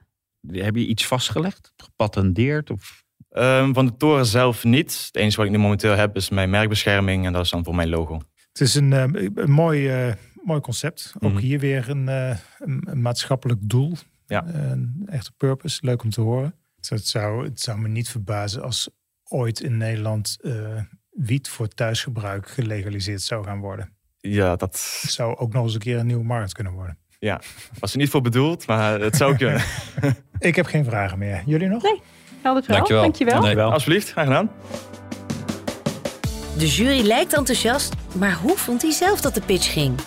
Heb 0.50 0.74
je 0.76 0.86
iets 0.86 1.06
vastgelegd? 1.06 1.72
Gepatenteerd? 1.76 2.70
Of... 2.70 3.04
Ehm, 3.30 3.72
van 3.72 3.86
de 3.86 3.96
toren 3.96 4.26
zelf 4.26 4.64
niet. 4.64 5.02
Het 5.06 5.16
enige 5.16 5.36
wat 5.36 5.46
ik 5.46 5.52
nu 5.52 5.58
momenteel 5.58 5.94
heb 5.96 6.16
is 6.16 6.28
mijn 6.30 6.50
merkbescherming 6.50 7.26
en 7.26 7.32
dat 7.32 7.44
is 7.44 7.50
dan 7.50 7.64
voor 7.64 7.74
mijn 7.74 7.88
logo. 7.88 8.20
Het 8.52 8.60
is 8.60 8.74
een, 8.74 8.92
eh, 8.92 9.04
een 9.34 9.50
mooi, 9.50 9.88
eh, 9.88 10.12
mooi 10.44 10.60
concept. 10.60 11.12
Ook 11.20 11.30
Mhm. 11.32 11.40
hier 11.40 11.58
weer 11.58 11.88
een, 11.90 12.08
eh, 12.08 12.36
een, 12.58 12.82
een 12.90 13.02
maatschappelijk 13.02 13.60
doel. 13.62 13.92
Ja. 14.26 14.44
Een 14.46 15.02
echte 15.06 15.32
purpose. 15.36 15.78
Leuk 15.82 16.02
om 16.02 16.10
te 16.10 16.20
horen. 16.20 16.54
Dus 16.88 16.98
het, 16.98 17.08
zou, 17.08 17.44
het 17.44 17.60
zou 17.60 17.78
me 17.78 17.88
niet 17.88 18.08
verbazen 18.08 18.62
als 18.62 18.90
ooit 19.28 19.60
in 19.60 19.76
Nederland 19.76 20.36
eh, 20.40 20.52
wiet 21.10 21.48
voor 21.48 21.68
thuisgebruik 21.68 22.48
gelegaliseerd 22.48 23.20
zou 23.22 23.44
gaan 23.44 23.60
worden. 23.60 23.96
Ja, 24.20 24.56
dat 24.56 24.98
Het 25.02 25.10
zou 25.10 25.36
ook 25.36 25.52
nog 25.52 25.64
eens 25.64 25.74
een 25.74 25.80
keer 25.80 25.98
een 25.98 26.06
nieuwe 26.06 26.24
markt 26.24 26.52
kunnen 26.52 26.72
worden. 26.72 26.98
was 27.78 27.92
er 27.92 27.98
niet 27.98 28.10
voor 28.10 28.20
bedoeld, 28.20 28.66
maar 28.66 29.00
het 29.00 29.16
zou 29.16 29.36
kunnen. 29.36 29.62
Ik 30.38 30.56
heb 30.56 30.66
geen 30.66 30.84
vragen 30.84 31.18
meer. 31.18 31.42
Jullie 31.46 31.68
nog? 31.68 31.82
Nee. 31.82 32.00
Helder 32.42 32.62
verhaal. 32.62 32.78
Dankjewel. 32.80 33.02
Dankjewel. 33.02 33.40
Nee. 33.42 33.54
Wel. 33.54 33.72
Alsjeblieft, 33.72 34.10
graag 34.10 34.24
gedaan. 34.26 34.50
De 36.58 36.68
jury 36.68 37.06
lijkt 37.06 37.32
enthousiast, 37.32 37.94
maar 38.18 38.32
hoe 38.34 38.56
vond 38.56 38.82
hij 38.82 38.90
zelf 38.90 39.20
dat 39.20 39.34
de 39.34 39.40
pitch 39.40 39.72
ging? 39.72 39.98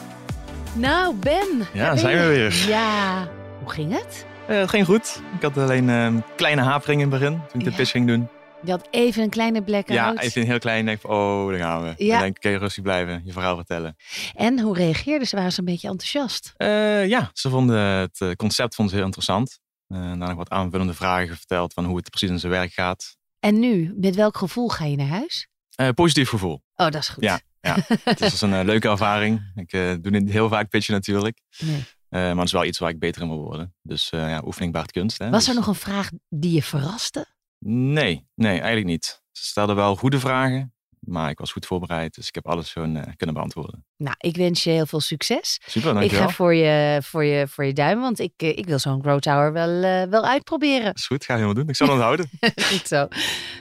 Nou, 0.74 1.15
Ben. 1.15 1.67
Ja, 1.74 1.96
zijn 1.96 2.17
we 2.17 2.27
weer. 2.27 2.65
Ja. 2.67 3.27
Hoe 3.60 3.70
ging 3.72 3.91
het? 3.91 4.25
Eh, 4.47 4.57
het 4.57 4.69
ging 4.69 4.85
goed. 4.85 5.21
Ik 5.35 5.41
had 5.41 5.57
alleen 5.57 5.87
een 5.87 6.23
kleine 6.35 6.61
hapering 6.61 7.01
in 7.01 7.11
het 7.11 7.19
begin 7.19 7.41
toen 7.51 7.59
ik 7.59 7.65
de 7.65 7.71
pitch 7.71 7.91
ging 7.91 8.07
doen. 8.07 8.29
Je 8.63 8.71
had 8.71 8.87
even 8.91 9.23
een 9.23 9.29
kleine 9.29 9.63
blackout. 9.63 9.97
Ja, 9.97 10.17
even 10.17 10.41
een 10.41 10.47
heel 10.47 10.59
klein. 10.59 10.85
Denk, 10.85 11.01
van, 11.01 11.09
oh, 11.09 11.49
daar 11.49 11.59
gaan 11.59 11.83
we. 11.83 11.93
Ja. 11.97 12.11
Dan 12.11 12.21
denk 12.21 12.37
ik, 12.37 12.45
oké, 12.45 12.57
rustig 12.57 12.83
blijven, 12.83 13.21
je 13.25 13.31
verhaal 13.31 13.55
vertellen. 13.55 13.95
En 14.33 14.59
hoe 14.59 14.75
reageerden 14.75 15.27
ze? 15.27 15.35
Waren 15.35 15.51
ze 15.51 15.59
een 15.59 15.65
beetje 15.65 15.87
enthousiast? 15.87 16.53
Eh, 16.57 17.07
ja, 17.07 17.29
ze 17.33 17.49
vonden 17.49 17.77
het 17.77 18.21
eh, 18.21 18.31
concept 18.31 18.75
vonden 18.75 18.93
ze 18.93 18.99
heel 18.99 19.05
interessant. 19.05 19.59
Eh 19.87 19.97
daarna 19.97 20.27
nog 20.27 20.35
wat 20.35 20.49
aanvullende 20.49 20.93
vragen 20.93 21.37
verteld 21.37 21.73
van 21.73 21.85
hoe 21.85 21.97
het 21.97 22.09
precies 22.09 22.29
in 22.29 22.39
zijn 22.39 22.51
werk 22.51 22.73
gaat. 22.73 23.17
En 23.39 23.59
nu, 23.59 23.93
met 23.97 24.15
welk 24.15 24.37
gevoel 24.37 24.69
ga 24.69 24.85
je 24.85 24.95
naar 24.95 25.07
huis? 25.07 25.47
Uh, 25.81 25.89
positief 25.89 26.29
gevoel. 26.29 26.61
Oh, 26.75 26.85
dat 26.89 26.95
is 26.95 27.09
goed. 27.09 27.23
Ja, 27.23 27.39
ja. 27.61 27.77
het 28.03 28.19
was 28.19 28.41
een 28.41 28.51
uh, 28.51 28.63
leuke 28.63 28.89
ervaring. 28.89 29.51
Ik 29.55 29.73
uh, 29.73 29.93
doe 30.01 30.11
niet 30.11 30.31
heel 30.31 30.49
vaak 30.49 30.69
pitchen 30.69 30.93
natuurlijk. 30.93 31.39
Nee. 31.57 31.83
Maar 32.19 32.36
het 32.36 32.45
is 32.45 32.51
wel 32.51 32.65
iets 32.65 32.79
waar 32.79 32.89
ik 32.89 33.00
beter 33.00 33.22
in 33.22 33.27
wil 33.27 33.41
worden. 33.41 33.74
Dus 33.81 34.10
ja, 34.10 34.41
oefening 34.45 34.74
baart 34.74 34.91
kunst. 34.91 35.17
Hè. 35.17 35.29
Was 35.29 35.48
er 35.48 35.48
dus- 35.48 35.55
nog 35.55 35.67
een 35.67 35.81
vraag 35.81 36.10
die 36.29 36.51
je 36.51 36.63
verraste? 36.63 37.25
Nee, 37.67 38.27
nee, 38.36 38.57
eigenlijk 38.57 38.86
niet. 38.86 39.22
Ze 39.31 39.43
stelden 39.43 39.75
wel 39.75 39.95
goede 39.95 40.19
vragen. 40.19 40.75
Maar 41.05 41.29
ik 41.29 41.39
was 41.39 41.51
goed 41.51 41.65
voorbereid, 41.65 42.15
dus 42.15 42.27
ik 42.27 42.36
heb 42.36 42.48
alles 42.48 42.72
gewoon 42.72 42.95
uh, 42.95 43.03
kunnen 43.15 43.36
beantwoorden. 43.36 43.86
Nou, 43.98 44.15
ik 44.19 44.36
wens 44.36 44.63
je 44.63 44.69
heel 44.69 44.86
veel 44.86 45.00
succes. 45.00 45.60
Super, 45.65 45.93
dankjewel. 45.93 46.22
Ik 46.22 46.27
ga 46.27 46.34
voor 46.36 46.53
je, 46.53 47.00
voor 47.03 47.24
je, 47.24 47.48
voor 47.48 47.65
je 47.65 47.74
duim, 47.74 48.00
want 48.00 48.19
ik, 48.19 48.34
uh, 48.38 48.50
ik 48.50 48.65
wil 48.65 48.79
zo'n 48.79 49.01
Grow 49.01 49.19
Tower 49.19 49.53
wel, 49.53 49.69
uh, 49.69 50.03
wel 50.03 50.25
uitproberen. 50.25 50.86
Dat 50.86 50.98
is 50.98 51.07
goed, 51.07 51.25
ga 51.25 51.34
je 51.34 51.39
helemaal 51.39 51.62
doen. 51.62 51.69
Ik 51.69 51.75
zal 51.75 51.89
het 51.89 52.01
houden. 52.01 52.29
goed 52.72 52.88
zo. 52.88 53.07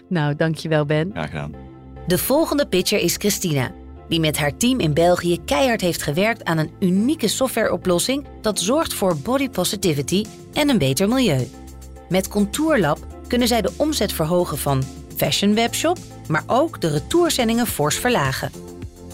Nou, 0.08 0.36
dankjewel 0.36 0.84
Ben. 0.84 1.10
Ja, 1.14 1.26
gedaan. 1.26 1.54
De 2.06 2.18
volgende 2.18 2.66
pitcher 2.66 2.98
is 2.98 3.16
Christina, 3.16 3.72
die 4.08 4.20
met 4.20 4.38
haar 4.38 4.56
team 4.56 4.80
in 4.80 4.94
België 4.94 5.44
keihard 5.44 5.80
heeft 5.80 6.02
gewerkt 6.02 6.44
aan 6.44 6.58
een 6.58 6.70
unieke 6.80 7.28
softwareoplossing 7.28 8.26
dat 8.40 8.60
zorgt 8.60 8.94
voor 8.94 9.16
body 9.16 9.48
positivity 9.48 10.24
en 10.52 10.68
een 10.68 10.78
beter 10.78 11.08
milieu. 11.08 11.48
Met 12.08 12.28
Contourlab 12.28 12.98
kunnen 13.28 13.48
zij 13.48 13.62
de 13.62 13.72
omzet 13.76 14.12
verhogen 14.12 14.58
van 14.58 14.82
fashion 15.16 15.54
webshop, 15.54 15.98
maar 16.28 16.44
ook 16.46 16.80
de 16.80 16.88
retourzendingen 16.88 17.66
fors 17.66 17.96
verlagen. 17.96 18.50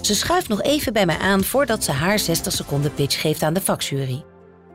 Ze 0.00 0.14
schuift 0.14 0.48
nog 0.48 0.62
even 0.62 0.92
bij 0.92 1.06
mij 1.06 1.18
aan 1.18 1.44
voordat 1.44 1.84
ze 1.84 1.92
haar 1.92 2.18
60 2.18 2.52
seconden 2.52 2.94
pitch 2.94 3.20
geeft 3.20 3.42
aan 3.42 3.54
de 3.54 3.60
vakjury. 3.60 4.24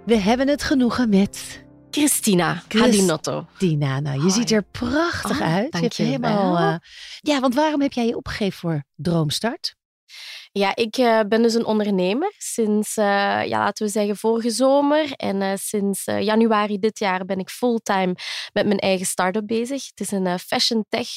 We 0.06 0.18
hebben 0.18 0.48
het 0.48 0.64
genoegen 0.64 1.10
met 1.10 1.64
Christina 1.92 2.64
Hadinotto. 2.68 3.46
Christina, 3.56 4.00
nou, 4.00 4.24
je 4.24 4.30
ziet 4.30 4.52
er 4.52 4.64
prachtig 4.64 5.40
Oh, 5.40 5.54
uit. 5.54 5.74
Je 5.74 5.80
hebt 5.80 5.98
helemaal. 5.98 6.58
Uh, 6.58 6.76
ja, 7.22 7.40
want 7.40 7.56
waarom 7.56 7.82
heb 7.82 7.94
jij 7.94 8.06
je 8.06 8.18
opgegeven 8.18 8.60
voor 8.60 8.84
Droomstart? 8.96 9.76
Ja, 10.58 10.76
ik 10.76 10.98
uh, 10.98 11.20
ben 11.28 11.42
dus 11.42 11.54
een 11.54 11.66
ondernemer 11.66 12.34
sinds, 12.38 12.98
uh, 12.98 13.06
ja, 13.46 13.60
laten 13.60 13.86
we 13.86 13.92
zeggen, 13.92 14.18
vorige 14.18 14.50
zomer. 14.50 15.12
En 15.12 15.42
uh, 15.42 15.52
sinds 15.56 16.04
januari 16.04 16.80
dit 16.80 17.00
jaar 17.00 17.26
ben 17.26 17.40
ik 17.40 17.50
fulltime 17.50 18.16
met 18.54 18.66
mijn 18.66 18.80
eigen 18.80 19.06
start-up 19.06 19.48
bezig. 19.48 19.86
Het 19.86 20.00
is 20.00 20.12
een 20.12 20.40
fashion 20.40 20.86
tech 20.90 21.08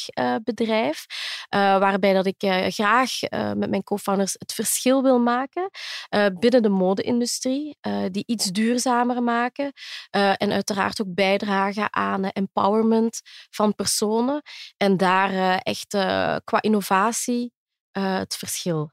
bedrijf, 0.45 1.05
waarbij 1.51 2.13
dat 2.13 2.27
ik 2.27 2.37
graag 2.75 3.11
met 3.31 3.71
mijn 3.71 3.83
co-founders 3.83 4.35
het 4.39 4.53
verschil 4.53 5.03
wil 5.03 5.19
maken 5.19 5.71
binnen 6.39 6.63
de 6.63 6.69
mode-industrie, 6.69 7.79
die 8.11 8.25
iets 8.27 8.45
duurzamer 8.45 9.23
maken 9.23 9.73
en 10.11 10.53
uiteraard 10.53 11.01
ook 11.01 11.15
bijdragen 11.15 11.93
aan 11.93 12.25
empowerment 12.25 13.21
van 13.51 13.75
personen. 13.75 14.43
En 14.77 14.97
daar 14.97 15.59
echt 15.59 15.89
qua 16.45 16.61
innovatie 16.61 17.53
het 17.93 18.37
verschil 18.37 18.91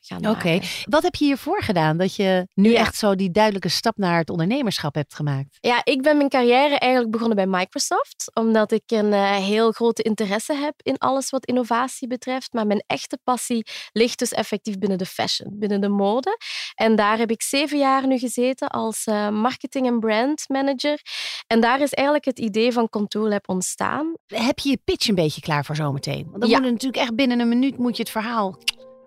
gaan 0.00 0.20
maken. 0.20 0.30
Oké, 0.30 0.38
okay. 0.38 0.62
wat 0.84 1.02
heb 1.02 1.14
je 1.14 1.24
hiervoor 1.24 1.62
gedaan 1.62 1.96
dat 1.96 2.14
je 2.16 2.46
nu 2.54 2.70
ja. 2.70 2.80
echt 2.80 2.96
zo 2.96 3.14
die 3.14 3.30
duidelijke 3.30 3.68
stap 3.68 3.96
naar 3.96 4.18
het 4.18 4.30
ondernemerschap 4.30 4.94
hebt 4.94 5.14
gemaakt? 5.14 5.58
Ja, 5.60 5.80
ik 5.84 6.02
ben 6.02 6.16
mijn 6.16 6.28
carrière 6.28 6.78
eigenlijk 6.78 7.12
begonnen 7.12 7.36
bij 7.36 7.46
Microsoft, 7.46 8.30
omdat 8.34 8.72
ik 8.72 8.82
een 8.86 9.12
uh, 9.12 9.36
heel 9.36 9.72
grote 9.72 10.02
interesse 10.02 10.54
heb 10.54 10.74
in 10.82 10.98
alles 10.98 11.30
wat 11.30 11.46
innovatie 11.46 12.08
betreft. 12.08 12.52
Maar 12.52 12.66
mijn 12.66 12.84
echte 12.86 13.18
passie 13.24 13.66
ligt 13.92 14.18
dus 14.18 14.32
effectief 14.32 14.78
binnen 14.78 14.98
de 14.98 15.06
fashion, 15.06 15.58
binnen 15.58 15.80
de 15.80 15.88
mode. 15.88 16.38
En 16.74 16.96
daar 16.96 17.18
heb 17.18 17.30
ik 17.30 17.42
zeven 17.42 17.78
jaar 17.78 18.06
nu 18.06 18.18
gezeten 18.18 18.68
als 18.68 19.04
marketing- 19.30 19.86
en 19.86 20.00
brand 20.00 20.44
manager. 20.48 21.00
En 21.46 21.60
daar 21.60 21.80
is 21.80 21.92
eigenlijk 21.92 22.26
het 22.26 22.38
idee 22.38 22.72
van 22.72 22.88
Contour 22.88 23.28
Lab 23.28 23.48
ontstaan. 23.48 24.14
Heb 24.26 24.58
je 24.58 24.68
je 24.68 24.78
pitch 24.84 25.08
een 25.08 25.14
beetje 25.14 25.40
klaar 25.40 25.64
voor 25.64 25.76
zometeen? 25.76 26.26
Want 26.30 26.40
dan 26.40 26.50
ja. 26.50 26.56
moet 26.56 26.64
het 26.64 26.74
natuurlijk 26.74 27.02
echt 27.02 27.14
binnen 27.14 27.40
een 27.40 27.48
minuut 27.48 27.78
moet 27.78 27.96
je 27.96 28.02
het 28.02 28.12
verhaal. 28.12 28.58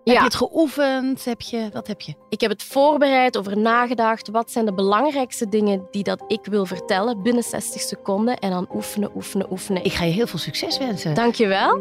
Heb 0.08 0.18
je 0.18 0.24
het 0.24 0.36
geoefend? 0.36 1.26
Heb 1.26 1.42
je, 1.42 1.70
wat 1.74 1.88
heb 1.88 2.02
je? 2.02 2.14
Ik 2.30 2.42
heb 2.42 2.52
het 2.52 2.64
voorbereid, 2.64 3.38
over 3.38 3.58
nagedacht. 3.58 4.30
Wat 4.30 4.52
zijn 4.52 4.66
de 4.66 4.74
belangrijkste 4.74 5.50
dingen 5.50 5.88
die 5.92 6.04
dat 6.04 6.24
ik 6.28 6.40
wil 6.44 6.66
vertellen 6.66 7.22
binnen 7.22 7.44
60 7.44 7.82
seconden? 7.82 8.38
En 8.38 8.50
dan 8.50 8.68
oefenen, 8.74 9.16
oefenen, 9.16 9.52
oefenen. 9.52 9.84
Ik 9.84 9.94
ga 9.94 10.04
je 10.04 10.12
heel 10.12 10.28
veel 10.28 10.40
succes 10.40 10.78
wensen. 10.78 11.14
Dankjewel. 11.14 11.80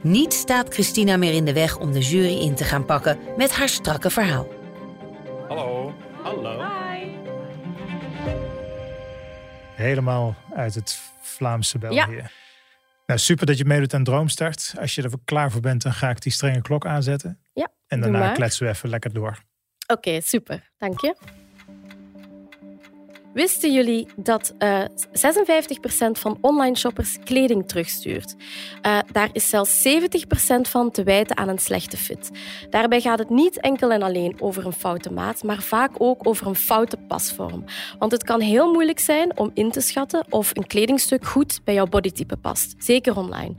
Niet 0.00 0.32
staat 0.32 0.74
Christina 0.74 1.16
meer 1.16 1.32
in 1.32 1.44
de 1.44 1.52
weg 1.52 1.78
om 1.78 1.92
de 1.92 2.00
jury 2.00 2.40
in 2.40 2.54
te 2.54 2.64
gaan 2.64 2.84
pakken 2.84 3.18
met 3.36 3.52
haar 3.52 3.68
strakke 3.68 4.10
verhaal. 4.10 4.46
Hallo. 5.48 5.92
Hallo. 6.22 6.58
Hi. 6.58 7.06
Helemaal 9.74 10.34
uit 10.54 10.74
het 10.74 11.00
Vlaamse 11.20 11.78
België. 11.78 12.10
Ja. 12.10 12.30
Nou, 13.06 13.20
super 13.20 13.46
dat 13.46 13.58
je 13.58 13.64
meedoet 13.64 13.94
aan 13.94 14.04
Droomstart. 14.04 14.74
Als 14.80 14.94
je 14.94 15.02
er 15.02 15.10
klaar 15.24 15.50
voor 15.50 15.60
bent, 15.60 15.82
dan 15.82 15.92
ga 15.92 16.10
ik 16.10 16.20
die 16.20 16.32
strenge 16.32 16.62
klok 16.62 16.86
aanzetten. 16.86 17.40
Ja, 17.52 17.68
En 17.86 18.00
daarna 18.00 18.32
kletsen 18.32 18.66
we 18.66 18.72
even 18.72 18.88
lekker 18.88 19.12
door. 19.12 19.42
Oké, 19.86 20.08
okay, 20.08 20.20
super. 20.20 20.70
Dank 20.76 21.00
je. 21.00 21.41
Wisten 23.32 23.72
jullie 23.72 24.06
dat 24.16 24.54
uh, 24.58 24.80
56% 24.80 24.84
van 26.12 26.38
online 26.40 26.76
shoppers 26.76 27.18
kleding 27.24 27.68
terugstuurt? 27.68 28.34
Uh, 28.86 28.98
daar 29.12 29.28
is 29.32 29.48
zelfs 29.48 29.88
70% 29.88 29.90
van 30.60 30.90
te 30.90 31.02
wijten 31.02 31.36
aan 31.36 31.48
een 31.48 31.58
slechte 31.58 31.96
fit. 31.96 32.30
Daarbij 32.70 33.00
gaat 33.00 33.18
het 33.18 33.30
niet 33.30 33.60
enkel 33.60 33.92
en 33.92 34.02
alleen 34.02 34.36
over 34.40 34.66
een 34.66 34.72
foute 34.72 35.12
maat, 35.12 35.42
maar 35.42 35.62
vaak 35.62 35.90
ook 35.98 36.26
over 36.28 36.46
een 36.46 36.54
foute 36.54 36.96
pasvorm. 36.96 37.64
Want 37.98 38.12
het 38.12 38.24
kan 38.24 38.40
heel 38.40 38.72
moeilijk 38.72 38.98
zijn 38.98 39.38
om 39.38 39.50
in 39.54 39.70
te 39.70 39.80
schatten 39.80 40.24
of 40.28 40.50
een 40.56 40.66
kledingstuk 40.66 41.26
goed 41.26 41.60
bij 41.64 41.74
jouw 41.74 41.86
bodytype 41.86 42.36
past, 42.36 42.74
zeker 42.78 43.16
online. 43.16 43.54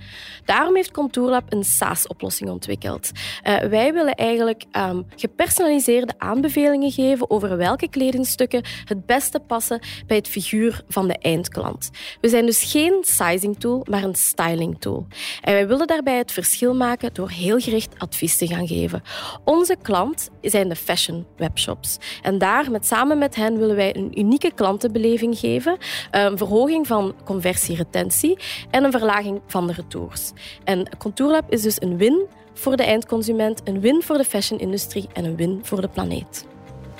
Daarom 0.45 0.75
heeft 0.75 0.91
Contourlab 0.91 1.53
een 1.53 1.63
SaaS-oplossing 1.63 2.49
ontwikkeld. 2.49 3.11
Uh, 3.43 3.57
wij 3.59 3.93
willen 3.93 4.13
eigenlijk 4.13 4.63
um, 4.77 5.05
gepersonaliseerde 5.15 6.13
aanbevelingen 6.17 6.91
geven 6.91 7.29
over 7.29 7.57
welke 7.57 7.89
kledingstukken 7.89 8.63
het 8.85 9.05
beste 9.05 9.39
passen 9.39 9.61
bij 10.07 10.17
het 10.17 10.27
figuur 10.27 10.83
van 10.89 11.07
de 11.07 11.17
eindklant. 11.17 11.89
We 12.21 12.29
zijn 12.29 12.45
dus 12.45 12.63
geen 12.63 12.97
sizing 13.01 13.59
tool, 13.59 13.85
maar 13.89 14.03
een 14.03 14.15
styling 14.15 14.79
tool. 14.79 15.07
En 15.41 15.53
wij 15.53 15.67
willen 15.67 15.87
daarbij 15.87 16.17
het 16.17 16.31
verschil 16.31 16.75
maken 16.75 17.13
door 17.13 17.29
heel 17.29 17.59
gericht 17.59 17.93
advies 17.97 18.37
te 18.37 18.47
gaan 18.47 18.67
geven. 18.67 19.01
Onze 19.43 19.75
klant 19.81 20.29
zijn 20.41 20.69
de 20.69 20.75
fashion 20.75 21.25
webshops. 21.37 21.97
En 22.21 22.37
daar, 22.37 22.71
met, 22.71 22.85
samen 22.85 23.17
met 23.17 23.35
hen, 23.35 23.57
willen 23.57 23.75
wij 23.75 23.95
een 23.95 24.19
unieke 24.19 24.51
klantenbeleving 24.55 25.37
geven, 25.37 25.77
een 26.11 26.37
verhoging 26.37 26.87
van 26.87 27.15
conversieretentie 27.23 28.37
en 28.69 28.83
een 28.83 28.91
verlaging 28.91 29.41
van 29.47 29.67
de 29.67 29.73
retours. 29.73 30.31
En 30.63 30.87
Contourlab 30.97 31.51
is 31.51 31.61
dus 31.61 31.81
een 31.81 31.97
win 31.97 32.25
voor 32.53 32.75
de 32.75 32.83
eindconsument, 32.83 33.61
een 33.63 33.79
win 33.79 34.01
voor 34.01 34.17
de 34.17 34.23
fashion-industrie 34.23 35.07
en 35.13 35.25
een 35.25 35.35
win 35.35 35.59
voor 35.63 35.81
de 35.81 35.87
planeet. 35.87 36.45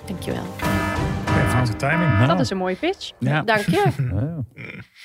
Dankjewel. 0.06 0.83
Fancy 1.66 1.78
timing. 1.78 2.28
Dat 2.28 2.40
is 2.40 2.50
een 2.50 2.58
mooie 2.58 2.76
pitch. 2.76 3.12
Ja. 3.20 3.42
Dank 3.52 3.66
je. 3.66 3.84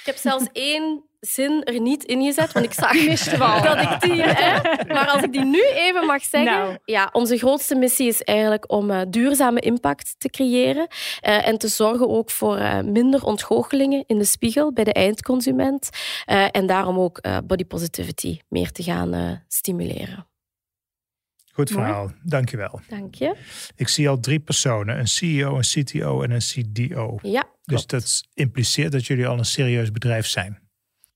Ik 0.01 0.05
heb 0.05 0.17
zelfs 0.17 0.47
één 0.53 1.05
zin 1.21 1.65
er 1.65 1.81
niet 1.81 2.05
in 2.05 2.23
gezet, 2.23 2.53
want 2.53 2.65
ik 2.65 2.73
zag 2.73 2.93
wel. 3.39 3.63
dat 3.63 3.81
ik 3.81 4.01
die... 4.01 4.23
Hè? 4.23 4.61
Maar 4.93 5.09
als 5.09 5.23
ik 5.23 5.33
die 5.33 5.45
nu 5.45 5.63
even 5.75 6.07
mag 6.07 6.23
zeggen... 6.23 6.53
Nou. 6.53 6.79
Ja, 6.85 7.09
onze 7.13 7.39
grootste 7.39 7.75
missie 7.75 8.09
is 8.09 8.23
eigenlijk 8.23 8.73
om 8.73 8.91
uh, 8.91 9.01
duurzame 9.09 9.61
impact 9.61 10.15
te 10.19 10.29
creëren 10.29 10.87
uh, 11.27 11.49
en 11.49 11.59
te 11.59 11.69
zorgen 11.69 12.09
ook 12.09 12.31
voor 12.31 12.59
uh, 12.59 12.81
minder 12.81 13.25
ontgoochelingen 13.25 14.05
in 14.07 14.19
de 14.19 14.25
spiegel 14.25 14.73
bij 14.73 14.85
de 14.85 14.93
eindconsument. 14.93 15.89
en 16.27 16.67
daarom 16.67 16.99
ook 16.99 17.21
body 17.45 17.65
positivity 17.65 18.39
meer 18.49 18.73
te 18.73 18.83
gaan 18.83 19.43
stimuleren. 19.49 20.27
Goed 21.59 21.71
verhaal, 21.71 22.05
Mooi. 22.05 22.15
dankjewel. 22.23 22.81
Dank 22.89 23.15
je. 23.15 23.35
Ik 23.77 23.89
zie 23.89 24.09
al 24.09 24.21
drie 24.21 24.41
personen, 24.41 24.99
een 24.99 25.09
CEO, 25.09 25.57
een 25.57 25.85
CTO 25.85 26.23
en 26.23 26.31
een 26.31 26.39
CDO. 26.39 27.19
Ja, 27.23 27.45
Dus 27.65 27.87
dat 27.87 28.23
impliceert 28.35 28.93
dat 28.93 29.07
jullie 29.07 29.27
al 29.27 29.39
een 29.39 29.45
serieus 29.45 29.91
bedrijf 29.91 30.27
zijn. 30.27 30.59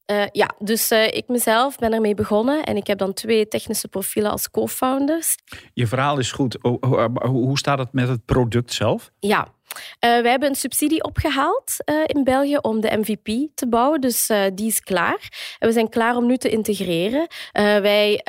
Uh, 0.07 0.25
ja, 0.33 0.55
dus 0.59 0.91
uh, 0.93 1.07
ik 1.07 1.29
mezelf 1.29 1.79
ben 1.79 1.93
ermee 1.93 2.15
begonnen 2.15 2.65
en 2.65 2.77
ik 2.77 2.87
heb 2.87 2.99
dan 2.99 3.13
twee 3.13 3.49
technische 3.49 3.89
profielen 3.89 4.31
als 4.31 4.51
co-founders. 4.51 5.37
Je 5.73 5.87
verhaal 5.87 6.19
is 6.19 6.33
goed. 6.33 6.59
Hoe, 6.61 7.11
hoe 7.23 7.59
staat 7.59 7.79
het 7.79 7.93
met 7.93 8.09
het 8.09 8.25
product 8.25 8.73
zelf? 8.73 9.11
Ja, 9.19 9.55
wij 9.99 10.31
hebben 10.31 10.49
een 10.49 10.55
subsidie 10.55 11.05
opgehaald 11.05 11.77
uh, 11.85 11.97
in 12.07 12.25
België 12.25 12.57
om 12.57 12.81
de 12.81 12.97
MVP 12.97 13.49
te 13.55 13.69
bouwen. 13.69 14.01
Dus 14.01 14.31
uh, 14.31 14.43
die 14.55 14.67
is 14.67 14.81
klaar. 14.81 15.57
En 15.59 15.69
we 15.69 15.75
zijn 15.75 15.89
klaar 15.89 16.17
om 16.17 16.27
nu 16.27 16.37
te 16.37 16.49
integreren. 16.49 17.27
wij 17.53 18.21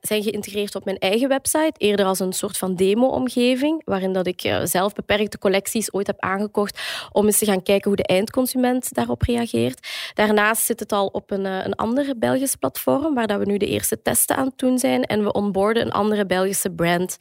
zijn 0.00 0.22
geïntegreerd 0.22 0.74
op 0.74 0.84
mijn 0.84 0.98
eigen 0.98 1.28
website, 1.28 1.72
eerder 1.76 2.06
als 2.06 2.18
een 2.18 2.32
soort 2.32 2.58
van 2.58 2.74
demo-omgeving, 2.74 3.82
waarin 3.84 4.12
dat 4.12 4.26
ik 4.26 4.60
zelf 4.64 4.92
beperkte 4.92 5.38
collecties 5.38 5.92
ooit 5.92 6.06
heb 6.06 6.20
aangekocht 6.20 6.80
om 7.12 7.26
eens 7.26 7.38
te 7.38 7.44
gaan 7.44 7.62
kijken 7.62 7.88
hoe 7.88 7.96
de 7.96 8.06
eindconsument 8.06 8.94
daarop 8.94 9.22
reageert. 9.22 9.88
Daarnaast 10.14 10.64
zit 10.64 10.80
het 10.80 10.92
al 10.92 11.06
op 11.06 11.30
een, 11.30 11.44
een 11.44 11.74
andere 11.74 12.16
Belgisch 12.16 12.56
platform, 12.56 13.14
waar 13.14 13.26
dat 13.26 13.38
we 13.38 13.44
nu 13.44 13.56
de 13.56 13.66
eerste 13.66 14.02
testen 14.02 14.36
aan 14.36 14.46
het 14.46 14.58
doen 14.58 14.78
zijn. 14.78 15.02
En 15.02 15.24
we 15.24 15.32
onboarden 15.32 15.82
een 15.82 15.92
andere 15.92 16.26
Belgische 16.26 16.70
brand 16.70 17.16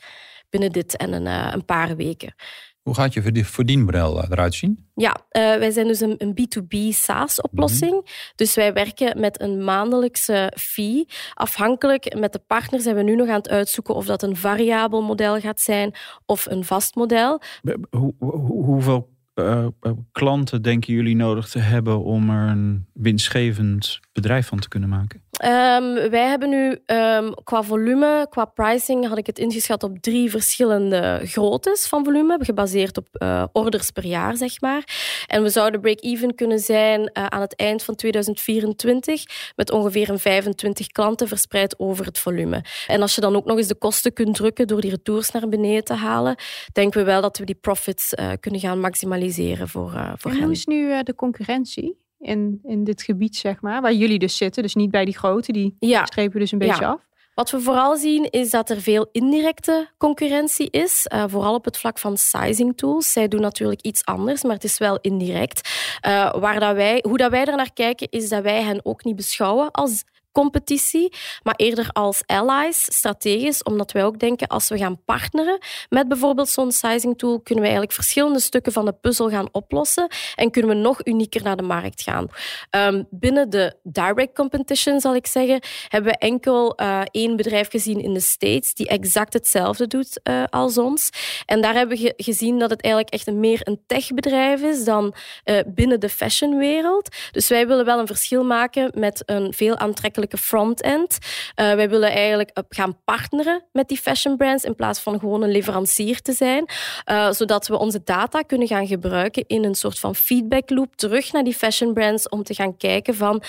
binnen 0.50 0.72
dit 0.72 0.98
en 0.98 1.14
een, 1.14 1.26
een 1.26 1.66
paar 1.66 1.96
weken. 1.96 2.34
Hoe 2.82 2.96
gaat 2.96 3.14
je 3.14 3.22
verdien- 3.22 3.46
verdienmodel 3.46 4.22
eh, 4.24 4.30
eruit 4.30 4.54
zien? 4.54 4.90
Ja, 4.96 5.16
eh, 5.30 5.42
wij 5.42 5.72
zijn 5.72 5.88
dus 5.88 6.00
een, 6.00 6.16
een 6.18 6.34
B2B 6.42 6.78
SaaS-oplossing. 6.90 8.06
Dus 8.36 8.56
wij 8.56 8.74
werken 8.74 9.20
met 9.20 9.42
een 9.42 9.64
maandelijkse 9.64 10.54
fee. 10.56 11.06
Afhankelijk 11.34 12.16
met 12.20 12.34
de 12.34 12.40
partners 12.48 12.84
zijn 12.84 12.96
we 12.96 13.04
nu 13.04 13.16
nog 13.16 13.28
aan 13.28 13.34
het 13.36 13.50
uitzoeken 13.50 13.96
of 13.96 14.06
dat 14.06 14.24
een 14.24 14.36
variabel 14.36 15.02
model 15.02 15.40
gaat 15.40 15.60
zijn 15.62 15.94
of 16.26 16.46
een 16.46 16.64
vast 16.66 16.96
model. 16.96 17.42
Hoe, 17.90 18.14
hoe- 18.20 18.36
hoeveel 18.64 19.10
eh, 19.34 19.66
eh, 19.82 19.92
klanten 20.12 20.62
denken 20.62 20.94
jullie 20.94 21.16
nodig 21.16 21.50
te 21.50 21.60
hebben 21.60 22.04
om 22.04 22.30
er 22.30 22.50
een 22.50 22.86
winstgevend 22.94 24.00
bedrijf 24.14 24.48
van 24.48 24.60
te 24.60 24.68
kunnen 24.68 24.90
maken? 24.90 25.22
Ehm, 25.42 26.10
wij 26.10 26.28
hebben 26.28 26.50
nu 26.50 26.78
ehm, 26.86 27.32
qua 27.44 27.64
volume, 27.64 28.28
qua 28.30 28.46
pricing, 28.46 29.08
had 29.08 29.18
ik 29.18 29.26
het 29.26 29.40
ingeschat 29.40 29.84
op 29.84 29.98
drie 30.02 30.30
verschillende 30.30 31.22
groottes 31.24 31.88
van 31.88 32.04
volume, 32.04 32.38
gebaseerd 32.42 32.98
op 32.98 33.08
eh, 33.12 33.44
orders 33.52 33.92
per 33.92 34.06
jaar, 34.06 34.38
zeg 34.38 34.62
maar. 34.62 34.84
En 35.28 35.44
we 35.44 35.50
zouden 35.50 35.82
break-even 35.82 36.36
kunnen 36.36 36.60
zijn 36.60 37.08
eh, 37.08 37.26
aan 37.26 37.42
het 37.42 37.56
eind 37.56 37.84
van 37.84 37.96
2024 37.96 39.24
met 39.56 39.72
ongeveer 39.72 40.10
een 40.10 40.20
25 40.20 40.88
klanten 40.88 41.28
verspreid 41.28 41.80
over 41.80 42.06
het 42.06 42.20
volume. 42.20 42.64
En 42.88 43.02
als 43.02 43.16
je 43.16 43.22
dan 43.22 43.36
ook 43.36 43.46
nog 43.46 43.58
eens 43.58 43.68
de 43.68 43.76
kosten 43.76 44.14
kunt 44.14 44.36
drukken 44.36 44.68
door 44.68 44.82
die 44.82 44.92
retours 44.92 45.32
naar 45.32 45.48
beneden 45.48 45.84
te 45.84 45.94
halen, 45.94 46.36
denken 46.74 47.00
we 47.00 47.06
wel 47.06 47.22
dat 47.22 47.38
we 47.38 47.46
die 47.46 47.56
profits 47.62 48.14
eh, 48.14 48.32
kunnen 48.40 48.60
gaan 48.60 48.80
maximaliseren 48.80 49.68
voor, 49.68 49.92
voor 50.18 50.32
En 50.32 50.38
hen. 50.38 50.44
hoe 50.44 50.54
is 50.54 50.66
nu 50.66 51.04
de 51.04 51.16
concurrentie 51.16 52.01
in, 52.22 52.60
in 52.64 52.84
dit 52.84 53.02
gebied, 53.04 53.36
zeg 53.36 53.62
maar, 53.62 53.82
waar 53.82 53.94
jullie 53.94 54.20
dus 54.20 54.38
zitten? 54.38 54.64
Dus 54.64 54.76
niet 54.76 54.92
bij 54.92 55.06
die 55.06 55.18
grote, 55.18 55.52
die 55.52 55.76
Ja. 55.80 56.06
strepen 56.06 56.34
we 56.34 56.40
dus 56.40 56.52
een 56.52 56.58
beetje 56.60 56.82
Ja. 56.82 56.90
af. 56.90 57.10
Wat 57.36 57.52
we 57.52 57.60
vooral 57.62 57.96
zien 57.98 58.30
is 58.30 58.50
dat 58.50 58.70
er 58.70 58.82
veel 58.82 59.08
indirecte 59.12 59.90
concurrentie 59.98 60.70
is, 60.70 61.08
eh, 61.08 61.24
vooral 61.28 61.54
op 61.56 61.66
het 61.66 61.78
vlak 61.78 62.00
van 62.00 62.18
sizing 62.18 62.78
tools. 62.78 63.12
Zij 63.12 63.28
doen 63.28 63.42
natuurlijk 63.42 63.82
iets 63.82 64.06
anders, 64.06 64.44
maar 64.44 64.54
het 64.54 64.64
is 64.64 64.78
wel 64.78 64.98
indirect. 65.02 65.70
Eh, 66.02 66.34
waar 66.40 66.60
dat 66.60 66.76
wij, 66.76 67.04
hoe 67.08 67.18
dat 67.18 67.32
wij 67.32 67.46
er 67.46 67.56
naar 67.56 67.74
kijken 67.74 68.08
is 68.10 68.30
dat 68.30 68.44
wij 68.44 68.62
hen 68.64 68.80
ook 68.86 69.04
niet 69.04 69.16
beschouwen 69.16 69.72
als 69.72 70.04
competitie, 70.32 71.14
maar 71.44 71.54
eerder 71.56 71.90
als 71.92 72.22
allies, 72.26 72.84
strategisch, 72.84 73.64
omdat 73.64 73.92
wij 73.92 74.06
ook 74.06 74.20
denken 74.20 74.48
als 74.48 74.70
we 74.70 74.78
gaan 74.78 75.04
partneren 75.06 75.58
met 75.90 76.08
bijvoorbeeld 76.08 76.50
zo'n 76.50 76.72
sizing 76.72 77.18
tool, 77.18 77.40
kunnen 77.40 77.64
we 77.64 77.70
eigenlijk 77.70 77.92
verschillende 77.92 78.40
stukken 78.40 78.72
van 78.72 78.86
de 78.86 78.94
puzzel 78.94 79.30
gaan 79.30 79.48
oplossen 79.52 80.08
en 80.36 80.52
kunnen 80.52 80.72
we 80.72 80.78
nog 80.82 81.06
unieker 81.06 81.44
naar 81.44 81.56
de 81.58 81.64
markt 81.64 82.02
gaan. 82.02 82.28
Ehm, 82.70 83.04
binnen 83.10 83.50
de 83.50 83.74
direct 83.84 84.36
competition, 84.36 85.00
zal 85.00 85.16
ik 85.16 85.28
zeggen, 85.28 85.60
hebben 85.88 86.12
we 86.12 86.18
enkel 86.18 86.76
eh, 86.76 87.02
één 87.12 87.36
bedrijf 87.36 87.70
gezien 87.70 88.02
in 88.02 88.14
de 88.14 88.20
States 88.20 88.74
die 88.74 88.88
exact 88.88 89.34
hetzelfde 89.34 89.88
doet 89.88 90.20
eh, 90.24 90.44
als 90.50 90.78
ons. 90.78 91.10
En 91.46 91.62
daar 91.62 91.74
hebben 91.74 91.98
we 91.98 92.04
ge- 92.04 92.14
gezien 92.18 92.60
dat 92.60 92.70
het 92.70 92.82
eigenlijk 92.82 93.14
echt 93.14 93.32
meer 93.32 93.60
een 93.64 93.82
techbedrijf 93.88 94.62
is 94.62 94.84
dan 94.84 95.14
eh, 95.44 95.60
binnen 95.68 96.00
de 96.00 96.10
fashionwereld. 96.10 97.16
Dus 97.32 97.48
wij 97.48 97.68
willen 97.68 97.86
wel 97.86 98.00
een 98.00 98.08
verschil 98.08 98.44
maken 98.44 98.92
met 98.96 99.24
een 99.26 99.54
veel 99.54 99.78
aantrekkelijke 100.22 100.38
front-end. 100.38 101.18
Eh, 101.56 101.74
wij 101.74 101.90
willen 101.90 102.12
eigenlijk 102.12 102.50
eh, 102.50 102.64
gaan 102.70 102.98
partneren 103.04 103.64
met 103.72 103.88
die 103.88 103.98
fashion 103.98 104.38
brands 104.38 104.64
in 104.64 104.76
plaats 104.76 105.00
van 105.00 105.20
gewoon 105.20 105.44
een 105.44 105.52
leverancier 105.52 106.22
te 106.22 106.34
zijn. 106.34 106.66
Eh, 107.04 107.32
zodat 107.32 107.68
we 107.68 107.78
onze 107.78 108.02
data 108.04 108.42
kunnen 108.42 108.68
gaan 108.68 108.88
gebruiken 108.88 109.44
in 109.48 109.64
een 109.64 109.76
soort 109.76 110.00
van 110.00 110.16
feedback 110.16 110.70
loop 110.70 110.96
terug 110.96 111.32
naar 111.32 111.44
die 111.44 111.54
fashion 111.54 111.94
brands 111.94 112.30
om 112.30 112.44
te 112.44 112.54
gaan 112.54 112.78
kijken 112.78 113.16
van 113.16 113.44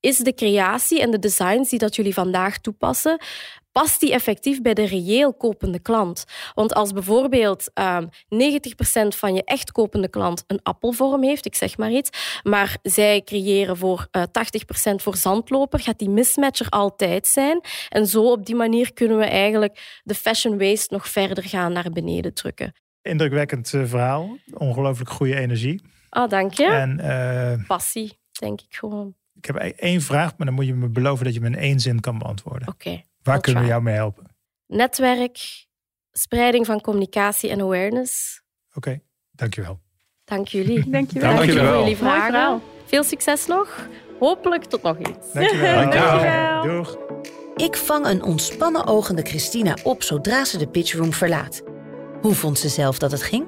is 0.00 0.18
de 0.18 0.34
creatie 0.34 1.00
en 1.00 1.10
de 1.10 1.18
designs 1.18 1.68
die 1.68 1.78
dat 1.78 1.96
jullie 1.96 2.14
vandaag 2.14 2.58
toepassen, 2.58 3.20
past 3.72 4.00
die 4.00 4.12
effectief 4.12 4.62
bij 4.62 4.74
de 4.74 4.84
reëel 4.86 5.34
kopende 5.34 5.78
klant? 5.78 6.24
Want 6.54 6.74
als 6.74 6.92
bijvoorbeeld 6.92 7.70
ehm 7.74 8.06
90% 8.28 9.16
van 9.16 9.34
je 9.34 9.44
echt 9.44 9.72
kopende 9.72 10.08
klant 10.08 10.44
een 10.46 10.60
appelvorm 10.62 11.22
heeft, 11.22 11.46
ik 11.46 11.54
zeg 11.54 11.76
maar 11.76 11.90
iets, 11.90 12.40
maar 12.42 12.76
zij 12.82 13.22
creëren 13.24 13.76
voor 13.76 14.06
eh 14.10 14.22
80% 14.22 14.94
voor 14.94 15.16
zandloper, 15.16 15.80
gaat 15.80 15.98
die 15.98 16.10
mismatch 16.10 16.60
er 16.60 16.68
altijd 16.68 17.26
zijn. 17.26 17.60
En 17.88 18.06
zo 18.06 18.30
op 18.30 18.46
die 18.46 18.54
manier 18.54 18.92
kunnen 18.92 19.18
we 19.18 19.24
eigenlijk 19.24 20.00
de 20.02 20.14
fashion 20.14 20.58
waste 20.58 20.94
nog 20.94 21.08
verder 21.08 21.44
gaan 21.44 21.72
naar 21.72 21.90
beneden 21.92 22.34
drukken. 22.34 22.72
Indrukwekkend 23.02 23.74
eh, 23.74 23.84
verhaal. 23.84 24.36
Ongelooflijk 24.52 25.10
goede 25.10 25.36
energie. 25.36 25.82
Ah, 26.08 26.28
dank 26.30 26.52
je. 26.52 26.66
En 26.66 27.00
eh, 27.00 27.66
Passie, 27.66 28.18
denk 28.32 28.60
ik 28.60 28.74
gewoon. 28.74 29.14
ik 29.34 29.44
heb 29.44 29.56
e- 29.56 29.72
één 29.76 30.00
vraag, 30.00 30.36
maar 30.36 30.46
dan 30.46 30.56
moet 30.56 30.66
je 30.66 30.74
me 30.74 30.88
beloven 30.88 31.24
dat 31.24 31.34
je 31.34 31.40
me 31.40 31.46
in 31.46 31.56
één 31.56 31.80
zin 31.80 32.00
kan 32.00 32.18
beantwoorden. 32.18 32.68
Oké. 32.68 33.02
Waar 33.22 33.40
kunnen 33.40 33.62
we 33.62 33.68
jou 33.68 33.82
mee 33.82 33.94
helpen? 33.94 34.26
Netwerk, 34.66 35.66
spreiding 36.12 36.66
van 36.66 36.80
communicatie 36.80 37.50
en 37.50 37.60
awareness. 37.60 38.42
Oké, 38.74 39.00
dankjewel. 39.30 39.80
Dank 40.24 40.48
jullie. 40.48 40.90
Dankjewel. 40.90 41.30
Dank 41.30 41.40
je 41.40 41.46
Dankjewel. 41.46 41.72
voor 41.72 41.80
jullie 41.82 41.96
vragen. 41.96 42.62
Veel 42.84 43.04
succes 43.04 43.46
nog. 43.46 43.88
Hopelijk 44.18 44.64
tot 44.64 44.82
nog 44.82 44.98
eens. 44.98 45.32
Dankjewel. 45.32 45.74
Dankjewel. 45.90 46.62
Doeg. 46.62 46.96
Ik 47.56 47.76
vang 47.76 48.06
een 48.06 48.22
ontspannen 48.22 48.86
ogende 48.86 49.22
Christina 49.22 49.76
op 49.82 50.02
zodra 50.02 50.44
ze 50.44 50.58
de 50.58 50.68
pitchroom 50.68 51.12
verlaat. 51.12 51.62
Hoe 52.20 52.34
vond 52.34 52.58
ze 52.58 52.68
zelf 52.68 52.98
dat 52.98 53.10
het 53.10 53.22
ging? 53.22 53.46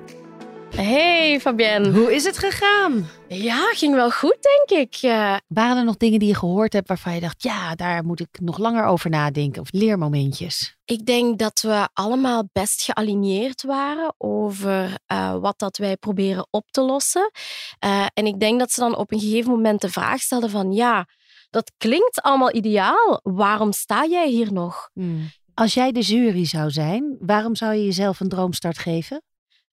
Hey 0.77 1.41
Fabienne. 1.41 1.91
Hoe 1.91 2.15
is 2.15 2.25
het 2.25 2.39
gegaan? 2.39 3.07
Ja, 3.29 3.73
ging 3.73 3.95
wel 3.95 4.11
goed 4.11 4.37
denk 4.41 4.81
ik. 4.83 4.99
Eh, 5.03 5.37
Waren 5.49 5.77
er 5.77 5.85
nog 5.85 5.97
dingen 5.97 6.19
die 6.19 6.29
je 6.29 6.35
gehoord 6.35 6.73
hebt 6.73 6.89
waarvan 6.89 7.15
je 7.15 7.21
dacht, 7.21 7.43
ja, 7.43 7.75
daar 7.75 8.05
moet 8.05 8.21
ik 8.21 8.29
nog 8.41 8.59
langer 8.59 8.85
over 8.85 9.11
nadenken? 9.11 9.63
Of 9.63 9.69
leermomentjes? 9.73 10.77
ik 10.85 11.07
denk 11.07 11.39
dat 11.39 11.61
we 11.61 11.89
allemaal 11.93 12.49
best 12.53 12.83
gealigneerd 12.83 13.63
waren 13.63 14.15
over 14.19 14.99
eh, 15.07 15.37
wat 15.37 15.59
dat 15.59 15.77
wij 15.77 15.97
proberen 15.97 16.47
op 16.51 16.71
te 16.71 16.81
lossen. 16.81 17.31
Eh, 17.79 18.07
en 18.15 18.27
ik 18.27 18.41
denk 18.41 18.59
dat 18.59 18.71
ze 18.71 18.81
dan 18.81 18.97
op 18.97 19.13
een 19.13 19.21
gegeven 19.21 19.51
moment 19.51 19.81
de 19.81 19.89
vraag 19.89 20.21
stelden 20.21 20.51
van 20.51 20.73
ja, 20.73 21.07
dat 21.51 21.73
klinkt 21.79 22.23
allemaal 22.23 22.55
ideaal. 22.55 23.21
Waarom 23.23 23.73
sta 23.73 24.07
jij 24.07 24.29
hier 24.29 24.53
nog? 24.53 24.91
Hmm. 24.93 25.31
Als 25.55 25.75
jij 25.75 25.93
de 25.93 26.01
jury 26.01 26.45
zou 26.45 26.71
zijn, 26.71 27.17
waarom 27.21 27.55
zou 27.57 27.75
je 27.75 27.85
jezelf 27.85 28.21
een 28.21 28.29
droomstart 28.29 28.79
geven? 28.79 29.23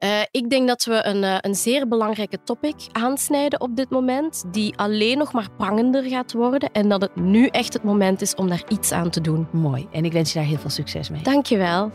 Eh, 0.00 0.20
ik 0.30 0.50
denk 0.50 0.68
dat 0.68 0.84
we 0.84 1.06
een, 1.06 1.24
eh, 1.24 1.36
een 1.40 1.54
zeer 1.54 1.88
belangrijke 1.88 2.38
topic 2.44 2.74
aansnijden 2.92 3.60
op 3.60 3.76
dit 3.76 3.90
moment, 3.90 4.44
die 4.46 4.76
alleen 4.76 5.18
nog 5.18 5.32
maar 5.32 5.48
prangender 5.56 6.02
gaat 6.02 6.32
worden 6.32 6.70
en 6.72 6.88
dat 6.88 7.02
het 7.02 7.16
nu 7.16 7.46
echt 7.46 7.72
het 7.72 7.82
moment 7.82 8.20
is 8.20 8.34
om 8.34 8.48
daar 8.48 8.62
iets 8.68 8.92
aan 8.92 9.10
te 9.10 9.20
doen. 9.20 9.48
Mooi. 9.52 9.86
En 9.92 10.04
ik 10.04 10.12
wens 10.12 10.32
je 10.32 10.38
daar 10.38 10.48
heel 10.48 10.58
veel 10.58 10.70
succes 10.70 11.10
mee. 11.10 11.22
Dankjewel. 11.22 11.90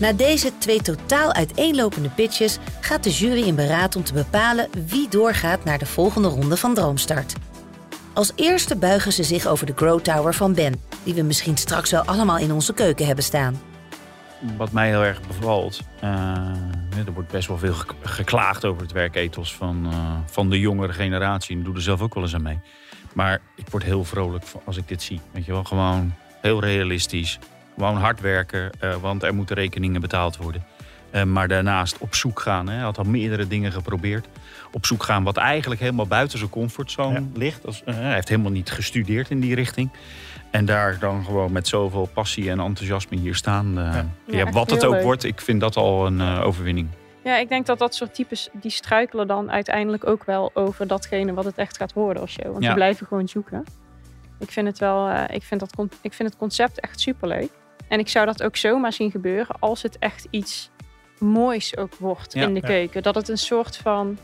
Na 0.00 0.12
deze 0.12 0.58
twee 0.58 0.82
totaal 0.82 1.32
uiteenlopende 1.32 2.08
pitches 2.08 2.58
gaat 2.80 3.04
de 3.04 3.10
jury 3.10 3.42
in 3.42 3.54
beraad 3.54 3.96
om 3.96 4.04
te 4.04 4.12
bepalen 4.12 4.68
wie 4.86 5.08
doorgaat 5.08 5.64
naar 5.64 5.78
de 5.78 5.86
volgende 5.86 6.28
ronde 6.28 6.56
van 6.56 6.74
Droomstart. 6.74 7.34
Als 8.12 8.32
eerste 8.34 8.76
buigen 8.76 9.12
ze 9.12 9.22
zich 9.22 9.46
over 9.46 9.66
de 9.66 9.72
Grow 9.76 10.00
Tower 10.00 10.34
van 10.34 10.54
Ben, 10.54 10.82
die 11.02 11.14
we 11.14 11.22
misschien 11.22 11.56
straks 11.56 11.90
wel 11.90 12.02
allemaal 12.02 12.38
in 12.38 12.52
onze 12.52 12.74
keuken 12.74 13.06
hebben 13.06 13.24
staan. 13.24 13.71
Wat 14.56 14.72
mij 14.72 14.88
heel 14.88 15.02
erg 15.04 15.20
bevalt, 15.26 15.80
eh, 16.00 16.10
er 17.06 17.12
wordt 17.14 17.30
best 17.30 17.48
wel 17.48 17.58
veel 17.58 17.74
ge- 17.74 17.86
geklaagd 18.02 18.64
over 18.64 18.82
het 18.82 18.92
werkethos 18.92 19.54
van, 19.54 19.86
eh, 19.90 20.16
van 20.26 20.50
de 20.50 20.60
jongere 20.60 20.92
generatie. 20.92 21.58
Ik 21.58 21.64
doe 21.64 21.74
er 21.74 21.82
zelf 21.82 22.00
ook 22.00 22.14
wel 22.14 22.22
eens 22.22 22.34
aan 22.34 22.42
mee. 22.42 22.58
Maar 23.14 23.40
ik 23.56 23.68
word 23.70 23.82
heel 23.82 24.04
vrolijk 24.04 24.44
als 24.64 24.76
ik 24.76 24.88
dit 24.88 25.02
zie. 25.02 25.20
Weet 25.32 25.44
je 25.44 25.52
wel, 25.52 25.64
gewoon 25.64 26.12
heel 26.40 26.60
realistisch. 26.60 27.38
Gewoon 27.74 27.96
hard 27.96 28.20
werken, 28.20 28.70
eh, 28.80 28.94
want 28.96 29.22
er 29.22 29.34
moeten 29.34 29.56
rekeningen 29.56 30.00
betaald 30.00 30.36
worden. 30.36 30.64
Maar 31.26 31.48
daarnaast 31.48 31.98
op 31.98 32.14
zoek 32.14 32.40
gaan. 32.40 32.68
Hij 32.68 32.78
had 32.78 32.98
al 32.98 33.04
meerdere 33.04 33.46
dingen 33.48 33.72
geprobeerd. 33.72 34.26
Op 34.72 34.86
zoek 34.86 35.02
gaan 35.02 35.22
wat 35.24 35.36
eigenlijk 35.36 35.80
helemaal 35.80 36.06
buiten 36.06 36.38
zijn 36.38 36.50
comfortzone 36.50 37.20
Ja. 37.20 37.26
ligt. 37.34 37.66
Als, 37.66 37.82
hij 37.84 38.12
heeft 38.14 38.28
helemaal 38.28 38.50
niet 38.50 38.70
gestudeerd 38.70 39.30
in 39.30 39.40
die 39.40 39.54
richting. 39.54 39.90
En 40.52 40.64
daar 40.64 40.98
dan 40.98 41.24
gewoon 41.24 41.52
met 41.52 41.68
zoveel 41.68 42.08
passie 42.14 42.50
en 42.50 42.60
enthousiasme 42.60 43.16
hier 43.16 43.34
staan. 43.34 43.78
eh, 43.78 43.98
Ja. 44.26 44.50
wat 44.50 44.70
het 44.70 44.84
ook 44.84 44.92
leuk. 44.92 45.02
wordt, 45.02 45.24
ik 45.24 45.40
vind 45.40 45.60
dat 45.60 45.76
al 45.76 46.06
een 46.06 46.20
eh, 46.20 46.42
overwinning. 46.44 46.88
Ja, 47.24 47.36
ik 47.36 47.48
denk 47.48 47.66
dat 47.66 47.78
dat 47.78 47.94
soort 47.94 48.14
types, 48.14 48.48
die 48.52 48.70
struikelen 48.70 49.26
dan 49.26 49.50
uiteindelijk 49.50 50.06
ook 50.06 50.24
wel 50.24 50.50
over 50.54 50.86
datgene 50.86 51.34
wat 51.34 51.44
het 51.44 51.56
echt 51.56 51.76
gaat 51.76 51.92
worden 51.92 52.22
of 52.22 52.30
zo. 52.30 52.42
Want 52.42 52.54
Ja. 52.60 52.66
die 52.66 52.74
blijven 52.74 53.06
gewoon 53.06 53.28
zoeken. 53.28 53.64
Ik 54.38 54.50
vind 54.50 54.66
het 54.66 54.78
wel, 54.78 55.08
eh, 55.08 55.34
ik, 55.36 55.42
vind 55.42 55.60
dat, 55.60 55.74
ik 56.00 56.12
vind 56.12 56.28
het 56.28 56.38
concept 56.38 56.80
echt 56.80 57.00
superleuk. 57.00 57.50
En 57.88 57.98
ik 57.98 58.08
zou 58.08 58.26
dat 58.26 58.42
ook 58.42 58.56
zomaar 58.56 58.92
zien 58.92 59.10
gebeuren 59.10 59.56
als 59.58 59.82
het 59.82 59.98
echt 59.98 60.26
iets 60.30 60.70
moois 61.18 61.76
ook 61.76 61.94
wordt 61.94 62.32
Ja. 62.32 62.42
in 62.42 62.54
de 62.54 62.60
Ja. 62.60 62.66
keuken. 62.66 63.02
Dat 63.02 63.14
het 63.14 63.28
een 63.28 63.38
soort 63.38 63.76
van, 63.76 64.18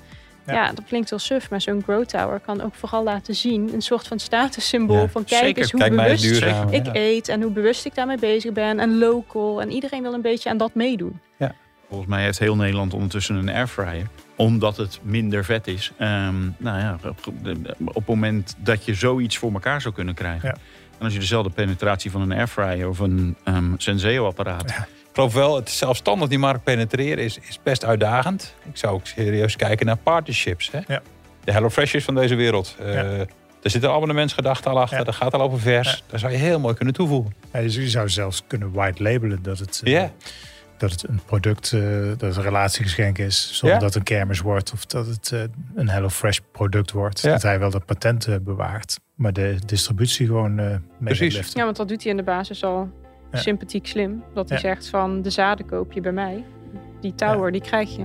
Ja. 0.48 0.54
ja, 0.54 0.72
dat 0.72 0.84
klinkt 0.84 1.10
wel 1.10 1.18
suf, 1.18 1.50
maar 1.50 1.60
zo'n 1.60 1.82
grow 1.82 2.04
tower 2.04 2.40
kan 2.40 2.60
ook 2.60 2.74
vooral 2.74 3.04
laten 3.04 3.34
zien, 3.34 3.70
een 3.74 3.82
soort 3.82 4.06
van 4.06 4.18
statussymbool 4.18 5.00
Ja, 5.00 5.08
van 5.08 5.24
kijk 5.24 5.44
Zeker, 5.44 5.62
eens 5.62 5.70
hoe 5.70 5.80
kijk 5.80 5.96
bewust 5.96 6.22
duurzaam. 6.22 6.68
ik 6.68 6.86
ja. 6.86 6.94
eet 6.94 7.28
en 7.28 7.42
hoe 7.42 7.50
bewust 7.50 7.84
ik 7.84 7.94
daarmee 7.94 8.18
bezig 8.18 8.52
ben 8.52 8.78
en 8.78 8.98
local. 8.98 9.60
En 9.60 9.70
iedereen 9.70 10.02
wil 10.02 10.12
een 10.12 10.22
beetje 10.22 10.50
aan 10.50 10.56
dat 10.56 10.74
meedoen. 10.74 11.20
Volgens 11.88 12.08
mij 12.08 12.22
heeft 12.22 12.38
heel 12.38 12.56
Nederland 12.56 12.94
ondertussen 12.94 13.36
een 13.36 13.48
airfryer. 13.48 14.06
Omdat 14.36 14.76
het 14.76 14.98
minder 15.02 15.44
vet 15.44 15.66
is. 15.66 15.92
Ehm, 15.96 16.36
nou 16.56 16.78
ja, 16.78 16.98
op 17.04 17.26
op 17.84 17.94
het 17.94 18.06
moment 18.06 18.54
dat 18.58 18.84
je 18.84 18.94
zoiets 18.94 19.38
voor 19.38 19.52
elkaar 19.52 19.80
zou 19.80 19.94
kunnen 19.94 20.14
krijgen. 20.14 20.48
Ja. 20.48 20.54
En 20.98 21.04
als 21.04 21.12
je 21.12 21.18
dezelfde 21.18 21.50
penetratie 21.50 22.10
van 22.10 22.20
een 22.20 22.32
airfryer 22.32 22.88
of 22.88 22.98
een 22.98 23.36
ehm 23.44 23.72
Senseo 23.76 24.26
apparaat. 24.26 24.70
Ja. 24.70 24.86
Geloof 25.18 25.34
wel, 25.34 25.56
het 25.56 25.70
zelfstandig 25.70 26.28
die 26.28 26.38
markt 26.38 26.64
penetreren 26.64 27.24
is, 27.24 27.38
is 27.48 27.58
best 27.62 27.84
uitdagend. 27.84 28.54
Ik 28.70 28.76
zou 28.76 28.94
ook 28.94 29.06
serieus 29.06 29.56
kijken 29.56 29.86
naar 29.86 29.96
partnerships. 29.96 30.70
Hè? 30.70 30.80
Ja. 30.86 31.02
De 31.44 31.52
HelloFresh's 31.52 32.04
van 32.04 32.14
deze 32.14 32.34
wereld. 32.34 32.76
Eh, 32.80 32.92
Ja. 32.94 33.26
Er 33.62 33.70
zit 33.70 33.82
een 33.82 33.90
abonnementsgedachte 33.90 34.68
al 34.68 34.80
achter. 34.80 34.98
Ja. 34.98 35.04
Dat 35.04 35.14
gaat 35.14 35.34
al 35.34 35.40
over 35.40 35.60
vers. 35.60 35.90
Ja. 35.90 35.98
Daar 36.06 36.18
zou 36.18 36.32
je 36.32 36.38
heel 36.38 36.60
mooi 36.60 36.74
kunnen 36.74 36.94
toevoegen. 36.94 37.34
Ja, 37.52 37.58
je 37.58 37.72
je 37.80 37.88
zou 37.88 38.08
zelfs 38.08 38.42
kunnen 38.46 38.72
white 38.72 39.02
labelen 39.02 39.42
dat 39.42 39.58
het, 39.58 39.80
eh, 39.84 39.92
Ja. 39.92 40.10
dat 40.78 40.90
het 40.90 41.08
een 41.08 41.20
product, 41.26 41.72
eh, 41.72 41.80
dat 42.06 42.20
het 42.20 42.36
een 42.36 42.42
relatiegeschenk 42.42 43.18
is. 43.18 43.50
Zonder 43.52 43.76
Ja. 43.78 43.84
dat 43.84 43.94
het 43.94 43.96
een 44.08 44.16
kermis 44.16 44.40
wordt 44.40 44.72
of 44.72 44.86
dat 44.86 45.06
het 45.06 45.30
een 45.74 45.88
HelloFresh 45.88 46.38
product 46.52 46.90
wordt. 46.92 47.20
Ja. 47.20 47.30
Dat 47.30 47.42
hij 47.42 47.58
wel 47.58 47.70
dat 47.70 47.84
patent 47.84 48.44
bewaart, 48.44 48.98
maar 49.14 49.32
de 49.32 49.56
distributie 49.66 50.26
gewoon 50.26 50.58
eh 50.58 50.66
mee 50.66 50.78
Precies. 51.16 51.52
Ja, 51.52 51.64
want 51.64 51.76
dat 51.76 51.88
doet 51.88 52.02
hij 52.02 52.10
in 52.10 52.16
de 52.16 52.22
basis 52.22 52.64
al 52.64 52.90
Ja. 53.32 53.38
sympathiek 53.38 53.86
slim. 53.86 54.22
Dat 54.34 54.48
hij 54.48 54.58
Ja. 54.62 54.62
zegt 54.68 54.88
van 54.88 55.22
de 55.22 55.30
zaden 55.30 55.66
koop 55.66 55.92
je 55.92 56.00
bij 56.00 56.12
mij. 56.12 56.44
Die 57.00 57.14
tower, 57.14 57.52
die 57.52 57.60
krijg 57.60 57.96
je. 57.96 58.04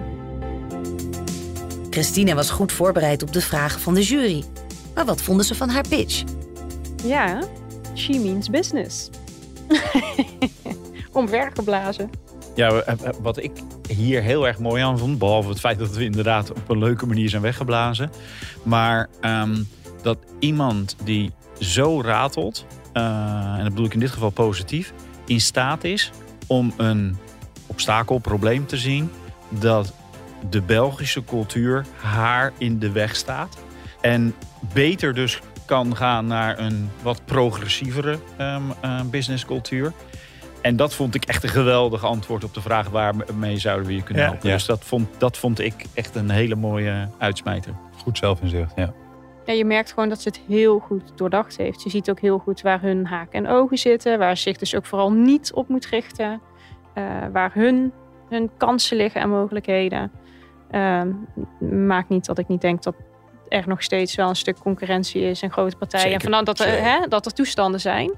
Christina 1.89 2.33
was 2.35 2.49
goed 2.49 2.71
voorbereid 2.71 3.21
op 3.23 3.33
de 3.33 3.41
vragen 3.41 3.81
van 3.81 3.93
de 3.93 4.01
jury. 4.03 4.43
Maar 4.95 5.05
wat 5.05 5.21
vonden 5.21 5.45
ze 5.45 5.55
van 5.55 5.69
haar 5.69 5.87
pitch? 5.89 6.23
Ja, 7.03 7.39
she 7.95 8.19
means 8.19 8.49
business. 8.49 9.09
Omvergeblazen. 11.11 12.09
Ja, 12.55 12.69
eh, 12.71 12.93
eh, 13.07 13.13
wat 13.21 13.37
ik 13.43 13.51
hier 13.87 14.21
heel 14.21 14.47
erg 14.47 14.59
mooi 14.59 14.83
aan 14.83 14.97
vond, 14.97 15.17
behalve 15.17 15.49
het 15.49 15.59
feit 15.59 15.79
dat 15.79 15.95
we 15.95 16.03
inderdaad 16.03 16.49
op 16.51 16.69
een 16.69 16.77
leuke 16.77 17.05
manier 17.05 17.29
zijn 17.29 17.41
weggeblazen, 17.41 18.09
maar 18.63 19.09
ehm, 19.21 19.63
dat 20.01 20.17
iemand 20.39 20.95
die 21.03 21.31
zo 21.59 22.01
ratelt, 22.01 22.65
eh, 22.93 23.03
en 23.53 23.59
dat 23.59 23.69
bedoel 23.69 23.85
ik 23.85 23.93
in 23.93 23.99
dit 23.99 24.11
geval 24.11 24.29
positief, 24.29 24.93
in 25.25 25.41
staat 25.41 25.83
is 25.83 26.11
om 26.47 26.73
een 26.77 27.17
obstakel, 27.67 28.17
probleem 28.17 28.65
te 28.65 28.77
zien 28.77 29.11
dat 29.49 29.93
de 30.49 30.61
Belgische 30.61 31.23
cultuur 31.23 31.85
haar 32.01 32.51
in 32.57 32.79
de 32.79 32.91
weg 32.91 33.15
staat. 33.15 33.57
En 34.01 34.35
beter 34.73 35.13
dus 35.13 35.39
kan 35.65 35.95
gaan 35.95 36.27
naar 36.27 36.59
een 36.59 36.89
wat 37.01 37.25
progressievere 37.25 38.19
ehm, 38.37 38.61
eh, 38.81 39.01
businesscultuur. 39.01 39.93
En 40.61 40.75
dat 40.75 40.93
vond 40.93 41.15
ik 41.15 41.25
echt 41.25 41.43
een 41.43 41.49
geweldig 41.49 42.03
antwoord 42.05 42.43
op 42.43 42.53
de 42.53 42.61
vraag 42.61 42.89
waarmee 42.89 43.57
zouden 43.57 43.87
we 43.87 43.95
je 43.95 44.03
kunnen 44.03 44.23
Ja. 44.23 44.29
helpen. 44.29 44.49
Ja. 44.49 44.55
Dus 44.55 44.65
dat 44.65 44.83
vond, 44.83 45.07
dat 45.17 45.37
vond 45.37 45.59
ik 45.59 45.85
echt 45.93 46.15
een 46.15 46.29
hele 46.29 46.55
mooie 46.55 47.09
uitsmijter. 47.17 47.73
Goed 48.03 48.17
zelfinzicht, 48.17 48.71
ja. 48.75 48.93
Ja, 49.45 49.53
je 49.53 49.65
merkt 49.65 49.89
gewoon 49.93 50.09
dat 50.09 50.21
ze 50.21 50.27
het 50.27 50.41
heel 50.47 50.79
goed 50.79 51.11
doordacht 51.15 51.57
heeft. 51.57 51.83
Je 51.83 51.89
ziet 51.89 52.09
ook 52.09 52.19
heel 52.19 52.37
goed 52.37 52.61
waar 52.61 52.81
hun 52.81 53.05
haken 53.05 53.45
en 53.45 53.51
ogen 53.51 53.77
zitten. 53.77 54.19
Waar 54.19 54.37
ze 54.37 54.41
zich 54.41 54.57
dus 54.57 54.75
ook 54.75 54.85
vooral 54.85 55.11
niet 55.11 55.53
op 55.53 55.67
moet 55.67 55.85
richten. 55.85 56.41
eh, 56.93 57.03
waar 57.31 57.51
hun, 57.53 57.91
hun 58.29 58.49
kansen 58.57 58.97
liggen 58.97 59.21
en 59.21 59.29
mogelijkheden. 59.29 60.11
Ehm, 60.71 61.09
maakt 61.87 62.09
niet 62.09 62.25
dat 62.25 62.37
ik 62.37 62.47
niet 62.47 62.61
denk 62.61 62.83
dat 62.83 62.95
er 63.47 63.63
nog 63.67 63.83
steeds 63.83 64.15
wel 64.15 64.29
een 64.29 64.35
stuk 64.35 64.59
concurrentie 64.59 65.21
is 65.21 65.41
en 65.41 65.51
grote 65.51 65.75
partijen. 65.77 66.05
Zeker, 66.09 66.25
En 66.25 66.33
van, 66.33 66.45
dat, 66.45 66.59
er, 66.59 66.83
hè, 66.83 67.07
dat 67.07 67.25
er 67.25 67.33
toestanden 67.33 67.79
zijn. 67.79 68.13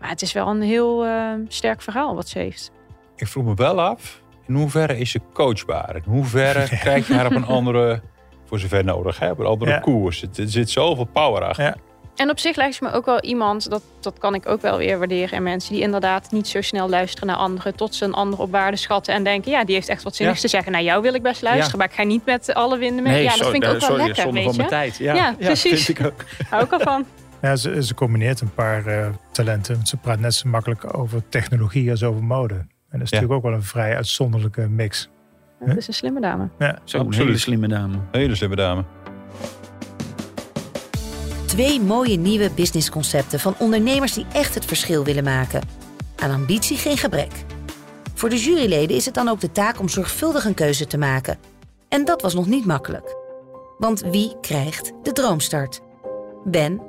Maar 0.00 0.08
het 0.08 0.22
is 0.22 0.32
wel 0.32 0.46
een 0.48 0.62
heel 0.62 1.04
eh, 1.04 1.32
sterk 1.48 1.82
verhaal 1.82 2.14
wat 2.14 2.28
ze 2.28 2.38
heeft. 2.38 2.70
Ik 3.16 3.26
vroeg 3.26 3.44
me 3.44 3.54
wel 3.54 3.80
af, 3.80 4.22
in 4.46 4.54
hoeverre 4.54 4.98
is 4.98 5.10
ze 5.10 5.20
coachbaar? 5.32 5.96
In 5.96 6.02
hoeverre 6.06 6.68
krijg 6.78 7.06
je 7.08 7.14
haar 7.14 7.26
op 7.26 7.34
een 7.34 7.46
andere, 7.46 8.00
voor 8.46 8.58
zover 8.58 8.84
nodig, 8.84 9.20
een 9.20 9.36
andere 9.46 9.70
Ja. 9.70 9.78
koers? 9.78 10.20
Het- 10.20 10.38
Er 10.38 10.48
zit 10.50 10.70
zoveel 10.70 11.04
power 11.12 11.42
achter. 11.42 11.64
Ja. 11.64 11.76
En 12.16 12.30
op 12.30 12.38
zich 12.38 12.56
lijkt 12.56 12.74
ze 12.74 12.84
me 12.84 12.92
ook 12.92 13.04
wel 13.06 13.20
iemand, 13.20 13.70
dat, 13.70 13.82
dat 14.00 14.18
kan 14.18 14.34
ik 14.34 14.48
ook 14.48 14.60
wel 14.62 14.78
weer 14.78 14.98
waarderen. 14.98 15.30
En 15.36 15.42
mensen 15.42 15.72
die 15.72 15.82
inderdaad 15.82 16.30
niet 16.32 16.48
zo 16.48 16.60
snel 16.60 16.88
luisteren 16.88 17.26
naar 17.26 17.36
anderen. 17.36 17.74
Tot 17.76 17.94
ze 17.94 18.04
een 18.04 18.12
ander 18.14 18.38
op 18.38 18.50
waarde 18.50 18.76
schatten. 18.76 19.14
En 19.14 19.24
denken, 19.24 19.50
ja, 19.50 19.64
die 19.64 19.74
heeft 19.74 19.88
echt 19.88 20.02
wat 20.02 20.16
zinnigs 20.16 20.36
Ja. 20.36 20.42
te 20.44 20.50
zeggen. 20.50 20.72
Nou, 20.72 20.84
jou 20.84 21.02
wil 21.02 21.14
ik 21.14 21.22
best 21.22 21.42
luisteren. 21.42 21.70
Ja. 21.70 21.76
Maar 21.76 21.86
ik 21.86 21.92
ga 21.94 22.02
niet 22.02 22.24
met 22.24 22.54
alle 22.54 22.78
winden 22.78 23.02
mee. 23.02 23.22
ja, 23.22 23.28
dat 23.28 23.36
sorry, 23.36 23.50
vind 23.52 23.62
ik 23.64 23.68
ook 23.68 23.74
eh, 23.74 23.80
wel 23.80 23.88
sorry, 23.90 24.04
lekker, 24.06 24.22
zonde 24.22 24.38
weet 24.40 24.44
van 24.48 24.64
je. 24.64 24.70
mijn 24.70 24.82
tijd. 24.82 24.96
Ja, 24.96 25.14
Ja, 25.14 25.34
precies. 25.38 25.84
vind 25.84 25.98
ik 25.98 26.06
ook. 26.06 26.24
Hou 26.50 26.64
ik 26.64 26.72
al 26.72 26.80
van. 26.80 27.04
Ja, 27.42 27.56
ze, 27.56 27.84
ze 27.84 27.94
combineert 27.94 28.40
een 28.40 28.54
paar 28.54 28.86
eh, 28.86 29.06
talenten. 29.32 29.86
Ze 29.86 29.96
praat 29.96 30.18
net 30.18 30.34
zo 30.34 30.48
makkelijk 30.48 30.96
over 30.98 31.22
technologie 31.28 31.90
als 31.90 32.02
over 32.02 32.22
mode. 32.24 32.54
En 32.54 32.98
dat 32.98 33.00
is 33.02 33.10
Ja. 33.10 33.16
natuurlijk 33.20 33.32
ook 33.32 33.42
wel 33.42 33.52
een 33.52 33.62
vrij 33.66 33.96
uitzonderlijke 33.96 34.68
mix. 34.68 35.08
Het 35.68 35.76
is 35.76 35.88
een 35.88 35.94
slimme 35.94 36.20
dame. 36.20 36.48
Ja. 36.58 36.78
Zo'n 36.84 37.00
Absoluut. 37.00 37.26
hele 37.26 37.38
slimme 37.38 37.68
dame. 37.68 37.96
Hele 38.10 38.34
slimme 38.34 38.56
dame. 38.56 38.84
Twee 41.46 41.80
mooie 41.80 42.16
nieuwe 42.16 42.50
businessconcepten 42.50 43.40
van 43.40 43.54
ondernemers 43.58 44.12
die 44.12 44.26
echt 44.32 44.54
het 44.54 44.64
verschil 44.64 45.04
willen 45.04 45.24
maken. 45.24 45.62
Aan 46.16 46.30
ambitie 46.30 46.76
geen 46.76 46.96
gebrek. 46.96 47.32
Voor 48.14 48.28
de 48.28 48.38
juryleden 48.38 48.96
is 48.96 49.04
het 49.04 49.14
dan 49.14 49.28
ook 49.28 49.40
de 49.40 49.52
taak 49.52 49.80
om 49.80 49.88
zorgvuldig 49.88 50.44
een 50.44 50.54
keuze 50.54 50.86
te 50.86 50.98
maken. 50.98 51.38
En 51.88 52.04
dat 52.04 52.22
was 52.22 52.34
nog 52.34 52.46
niet 52.46 52.66
makkelijk. 52.66 53.16
Want 53.78 54.00
wie 54.00 54.36
krijgt 54.40 54.92
de 55.02 55.12
droomstart? 55.12 55.80
Ben 56.44 56.80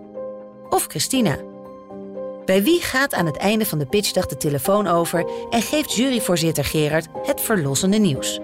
of 0.69 0.85
Christina? 0.85 1.37
Bij 2.45 2.63
wie 2.63 2.81
gaat 2.81 3.13
aan 3.13 3.25
het 3.25 3.37
einde 3.37 3.65
van 3.65 3.79
de 3.79 3.85
pitchdag 3.85 4.25
de 4.25 4.37
telefoon 4.37 4.87
over 4.87 5.29
en 5.49 5.61
geeft 5.61 5.95
juryvoorzitter 5.95 6.65
Gerard 6.65 7.07
het 7.23 7.41
verlossende 7.41 7.97
nieuws? 7.97 8.39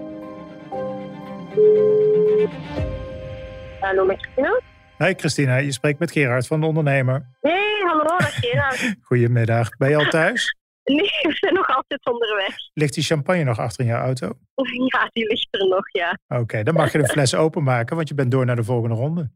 Hallo 3.84 4.04
met 4.04 4.20
Christina. 4.20 4.60
Hey 4.96 5.14
Christina, 5.14 5.56
je 5.56 5.72
spreekt 5.72 5.98
met 5.98 6.10
Gerard 6.10 6.46
van 6.46 6.60
de 6.60 6.66
ondernemer. 6.66 7.36
Hey, 7.40 7.82
hallo, 7.86 8.16
Gina. 8.18 8.72
Goedemiddag. 9.08 9.76
Ben 9.76 9.88
je 9.88 9.96
al 9.96 10.08
thuis? 10.08 10.56
Nee, 10.84 11.10
we 11.28 11.32
zijn 11.32 11.54
nog 11.54 11.68
altijd 11.68 12.06
onderweg. 12.06 12.54
Ligt 12.74 12.94
die 12.94 13.02
champagne 13.02 13.44
nog 13.44 13.58
achter 13.58 13.80
in 13.80 13.90
jouw 13.90 14.04
auto? 14.04 14.32
Ja, 14.94 15.08
die 15.12 15.26
ligt 15.26 15.48
er 15.50 15.68
nog, 15.68 15.90
ja. 15.92 16.18
Oké, 16.28 16.62
dan 16.62 16.74
mag 16.74 16.92
je 16.92 16.98
de 16.98 17.08
fles 17.08 17.34
openmaken, 17.34 17.96
want 17.96 18.08
je 18.08 18.14
bent 18.14 18.30
door 18.30 18.44
naar 18.44 18.56
de 18.56 18.64
volgende 18.64 18.94
ronde. 18.94 19.30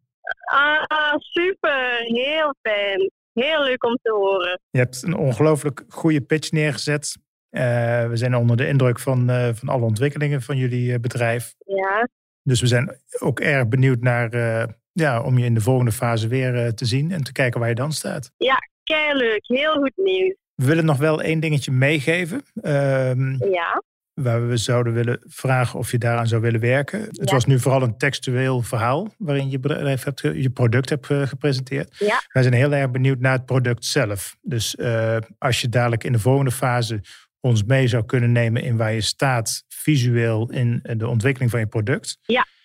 Ah, 0.53 1.15
super. 1.19 1.97
Heel 1.99 2.55
fijn. 2.63 3.11
Heel 3.33 3.63
leuk 3.63 3.85
om 3.85 3.99
te 4.03 4.13
horen. 4.13 4.61
Je 4.71 4.79
hebt 4.79 5.03
een 5.03 5.17
ongelooflijk 5.17 5.85
goede 5.89 6.21
pitch 6.21 6.51
neergezet. 6.51 7.17
Eh, 7.51 8.09
we 8.09 8.17
zijn 8.17 8.37
onder 8.37 8.57
de 8.57 8.69
indruk 8.69 8.99
van, 8.99 9.31
eh, 9.31 9.49
van 9.53 9.69
alle 9.69 9.85
ontwikkelingen 9.85 10.43
van 10.43 10.57
jullie 10.57 10.93
eh, 10.93 11.01
bedrijf. 11.01 11.55
Ja, 11.67 12.09
Dus 12.49 12.61
we 12.61 12.67
zijn 12.67 12.97
ook 13.19 13.41
erg 13.41 13.69
benieuwd 13.69 14.01
naar, 14.01 14.31
eh, 14.31 14.67
ja, 14.93 15.23
om 15.23 15.39
je 15.39 15.45
in 15.45 15.55
de 15.55 15.61
volgende 15.61 15.93
fase 15.93 16.29
weer 16.29 16.65
eh, 16.65 16.69
te 16.73 16.85
zien 16.85 17.11
en 17.13 17.23
te 17.23 17.33
kijken 17.33 17.61
waar 17.61 17.69
je 17.69 17.75
dan 17.75 17.93
staat. 17.93 18.31
kei 18.85 19.15
leuk. 19.19 19.41
Heel 19.47 19.73
goed 19.73 19.93
nieuws. 19.97 20.35
We 20.55 20.65
willen 20.65 20.85
nog 20.85 20.97
wel 20.99 21.23
één 21.23 21.41
dingetje 21.41 21.71
meegeven. 21.73 22.43
ehm, 22.63 23.31
Ja, 23.53 23.83
waar 24.15 24.49
we 24.49 24.57
zouden 24.57 24.93
willen 24.93 25.21
vragen 25.27 25.79
of 25.79 25.91
je 25.91 25.99
daaraan 25.99 26.27
zou 26.27 26.43
willen 26.43 26.61
werken. 26.61 27.01
Het 27.01 27.17
Ja. 27.29 27.33
was 27.35 27.45
nu 27.45 27.59
vooral 27.59 27.83
een 27.83 27.97
textueel 27.97 28.63
verhaal 28.63 29.15
waarin 29.19 29.51
je 29.51 29.59
bedrijf 29.59 30.05
hebt, 30.05 30.21
ge- 30.21 30.43
je 30.43 30.51
product 30.51 30.89
hebt 30.89 31.11
eh, 31.11 31.23
gepresenteerd. 31.27 31.97
Ja. 31.99 32.23
Wij 32.33 32.43
zijn 32.43 32.55
heel 32.55 32.73
erg 32.73 32.91
benieuwd 32.91 33.19
naar 33.19 33.33
het 33.33 33.47
product 33.47 33.85
zelf. 33.85 34.37
Dus 34.43 34.77
als 35.39 35.61
je 35.61 35.69
dadelijk 35.69 36.05
in 36.05 36.13
de 36.13 36.19
volgende 36.19 36.51
fase 36.51 37.01
ons 37.41 37.65
mee 37.65 37.87
zou 37.87 38.05
kunnen 38.05 38.33
nemen 38.33 38.63
in 38.63 38.77
waar 38.77 38.93
je 38.93 39.01
staat 39.01 39.65
visueel 39.69 40.51
in 40.51 40.81
eh, 40.83 40.99
de 40.99 41.09
ontwikkeling 41.09 41.51
van 41.51 41.61
je 41.61 41.67
product. 41.67 42.19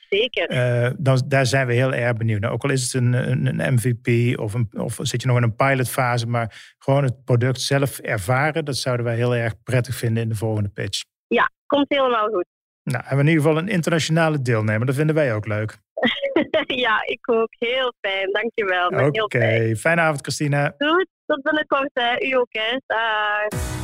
zeker. 0.09 0.47
eh, 0.47 0.91
dan, 0.97 1.21
daar 1.27 1.45
zijn 1.45 1.67
we 1.67 1.73
heel 1.73 1.93
erg 1.93 2.17
benieuwd 2.17 2.39
naar. 2.41 2.51
Ook 2.51 2.63
al 2.63 2.69
is 2.69 2.83
het 2.83 2.93
een, 2.93 3.13
een, 3.13 3.59
een 3.59 3.73
MVP 3.73 4.39
of, 4.39 4.53
een, 4.53 4.69
of 4.71 4.97
zit 5.01 5.21
je 5.21 5.27
nog 5.27 5.37
in 5.37 5.43
een 5.43 5.55
pilotfase, 5.55 6.27
maar 6.27 6.75
gewoon 6.77 7.03
het 7.03 7.23
product 7.23 7.61
zelf 7.61 7.99
ervaren, 7.99 8.65
dat 8.65 8.77
zouden 8.77 9.05
wij 9.05 9.15
heel 9.15 9.35
erg 9.35 9.63
prettig 9.63 9.95
vinden 9.95 10.23
in 10.23 10.29
de 10.29 10.35
volgende 10.35 10.69
pitch. 10.69 11.01
Komt 11.65 11.89
helemaal 11.89 12.27
goed. 12.27 12.45
Nou, 12.83 13.03
hebben 13.03 13.17
we 13.17 13.31
in 13.31 13.37
ieder 13.37 13.43
geval 13.43 13.57
een 13.57 13.67
internationale 13.67 14.41
deelnemer. 14.41 14.85
Dat 14.85 14.95
vinden 14.95 15.15
wij 15.15 15.33
ook 15.33 15.47
leuk. 15.47 15.77
ja, 16.85 17.05
ik 17.05 17.29
ook. 17.29 17.53
Heel 17.57 17.93
fijn. 18.01 18.31
Dankjewel. 18.31 18.87
Oké, 19.23 19.39
fijn. 19.39 19.77
fijne 19.77 20.01
avond 20.01 20.21
Christina. 20.21 20.73
Goed, 20.77 21.07
tot 21.25 21.41
binnenkort. 21.41 21.89
Hè. 21.93 22.25
U 22.25 22.31
ook, 22.31 22.49
hè. 22.51 22.77
Dag. 22.85 23.82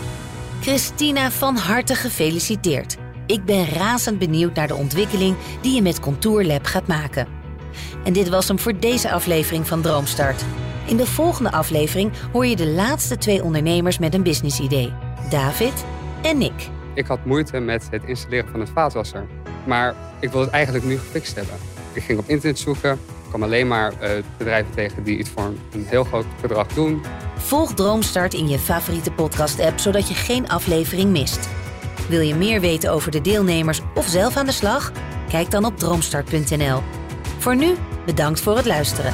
Christina, 0.62 1.32
van 1.32 1.56
harte 1.56 1.96
gefeliciteerd. 1.96 2.98
Ik 3.26 3.46
ben 3.46 3.66
razend 3.66 4.20
benieuwd 4.20 4.56
naar 4.56 4.68
de 4.68 4.76
ontwikkeling 4.76 5.36
die 5.62 5.76
je 5.76 5.82
met 5.82 6.00
Contour 6.00 6.44
Lab 6.44 6.66
gaat 6.66 6.88
maken. 6.88 7.28
En 8.04 8.14
dit 8.14 8.30
was 8.30 8.48
hem 8.48 8.60
voor 8.60 8.80
deze 8.80 9.12
aflevering 9.12 9.68
van 9.68 9.82
Droomstart. 9.82 10.46
In 10.86 10.98
de 10.98 11.06
volgende 11.06 11.52
aflevering 11.52 12.12
hoor 12.32 12.46
je 12.46 12.56
de 12.56 12.68
laatste 12.68 13.18
twee 13.18 13.44
ondernemers 13.44 14.00
met 14.00 14.14
een 14.14 14.24
businessidee. 14.24 14.94
David 15.30 15.86
en 16.22 16.38
Nick. 16.38 16.70
Ik 16.94 17.06
had 17.06 17.26
moeite 17.26 17.60
met 17.60 17.88
het 17.92 18.04
installeren 18.04 18.52
van 18.52 18.60
een 18.60 18.68
vaatwasser. 18.68 19.28
Maar 19.68 19.96
ik 20.20 20.32
wil 20.32 20.42
het 20.42 20.50
eigenlijk 20.50 20.86
nu 20.86 20.98
gefixt 20.98 21.36
hebben. 21.36 21.56
Ik 21.94 22.04
ging 22.04 22.20
op 22.20 22.30
internet 22.30 22.60
zoeken. 22.60 23.00
Kwam 23.30 23.44
alleen 23.44 23.68
maar 23.68 24.00
eh, 24.00 24.24
bedrijven 24.38 24.74
tegen 24.74 25.04
die 25.04 25.18
iets 25.18 25.30
voor 25.30 25.44
een 25.72 25.86
heel 25.86 26.04
groot 26.04 26.26
bedrag 26.42 26.68
doen. 26.68 27.02
Volg 27.38 27.74
Droomstart 27.74 28.34
in 28.34 28.48
je 28.48 28.60
favoriete 28.60 29.12
podcast-app 29.12 29.80
zodat 29.80 30.08
je 30.08 30.14
geen 30.14 30.50
aflevering 30.50 31.12
mist. 31.12 31.50
Wil 32.10 32.22
je 32.22 32.36
meer 32.36 32.62
weten 32.62 32.92
over 32.92 33.12
de 33.12 33.22
deelnemers 33.22 33.82
of 33.96 34.08
zelf 34.08 34.36
aan 34.36 34.46
de 34.46 34.52
slag? 34.52 34.92
Kijk 35.30 35.52
dan 35.52 35.66
op 35.66 35.78
droomstart.nl. 35.78 36.82
Voor 37.38 37.56
nu, 37.56 37.76
bedankt 38.06 38.42
voor 38.42 38.56
het 38.56 38.66
luisteren. 38.66 39.14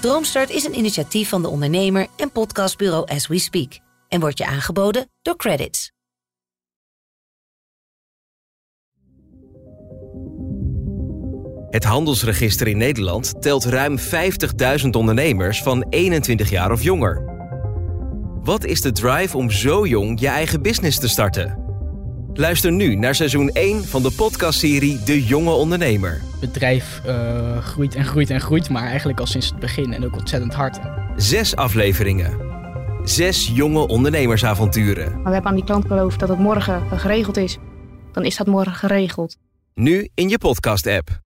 Droomstart 0.00 0.50
is 0.50 0.64
een 0.64 0.78
initiatief 0.78 1.28
van 1.28 1.42
de 1.42 1.48
ondernemer 1.48 2.06
en 2.16 2.32
podcastbureau 2.32 3.06
As 3.06 3.26
We 3.26 3.38
Speak 3.38 3.78
en 4.08 4.20
wordt 4.20 4.38
je 4.38 4.46
aangeboden 4.46 5.10
door 5.22 5.36
Credits. 5.36 5.97
Het 11.70 11.84
handelsregister 11.84 12.66
in 12.66 12.76
Nederland 12.76 13.42
telt 13.42 13.64
ruim 13.64 13.98
50.000 13.98 14.90
ondernemers 14.90 15.62
van 15.62 15.86
21 15.90 16.50
jaar 16.50 16.72
of 16.72 16.82
jonger. 16.82 17.22
Wat 18.42 18.64
is 18.64 18.80
de 18.80 18.92
drive 18.92 19.36
om 19.36 19.50
zo 19.50 19.86
jong 19.86 20.20
je 20.20 20.28
eigen 20.28 20.62
business 20.62 20.98
te 20.98 21.08
starten? 21.08 21.58
Luister 22.32 22.72
nu 22.72 22.94
naar 22.94 23.14
seizoen 23.14 23.48
1 23.48 23.84
van 23.84 24.02
de 24.02 24.10
podcastserie 24.16 25.02
De 25.04 25.24
Jonge 25.24 25.50
Ondernemer. 25.50 26.20
Het 26.40 26.52
bedrijf 26.52 27.00
uh, 27.06 27.58
groeit 27.58 27.94
en 27.94 28.04
groeit 28.04 28.30
en 28.30 28.40
groeit, 28.40 28.70
maar 28.70 28.86
eigenlijk 28.86 29.20
al 29.20 29.26
sinds 29.26 29.48
het 29.48 29.58
begin 29.58 29.92
en 29.92 30.04
ook 30.04 30.16
ontzettend 30.16 30.54
hard. 30.54 30.78
Zes 31.16 31.56
afleveringen. 31.56 32.36
Zes 33.04 33.50
jonge 33.54 33.86
ondernemersavonturen. 33.86 35.12
Maar 35.12 35.24
we 35.24 35.32
hebben 35.32 35.50
aan 35.50 35.56
die 35.56 35.64
klant 35.64 35.86
geloofd 35.86 36.20
dat 36.20 36.28
het 36.28 36.38
morgen 36.38 36.98
geregeld 36.98 37.36
is. 37.36 37.58
Dan 38.12 38.24
is 38.24 38.36
dat 38.36 38.46
morgen 38.46 38.74
geregeld. 38.74 39.36
Nu 39.74 40.08
in 40.14 40.28
je 40.28 40.38
podcast-app. 40.38 41.26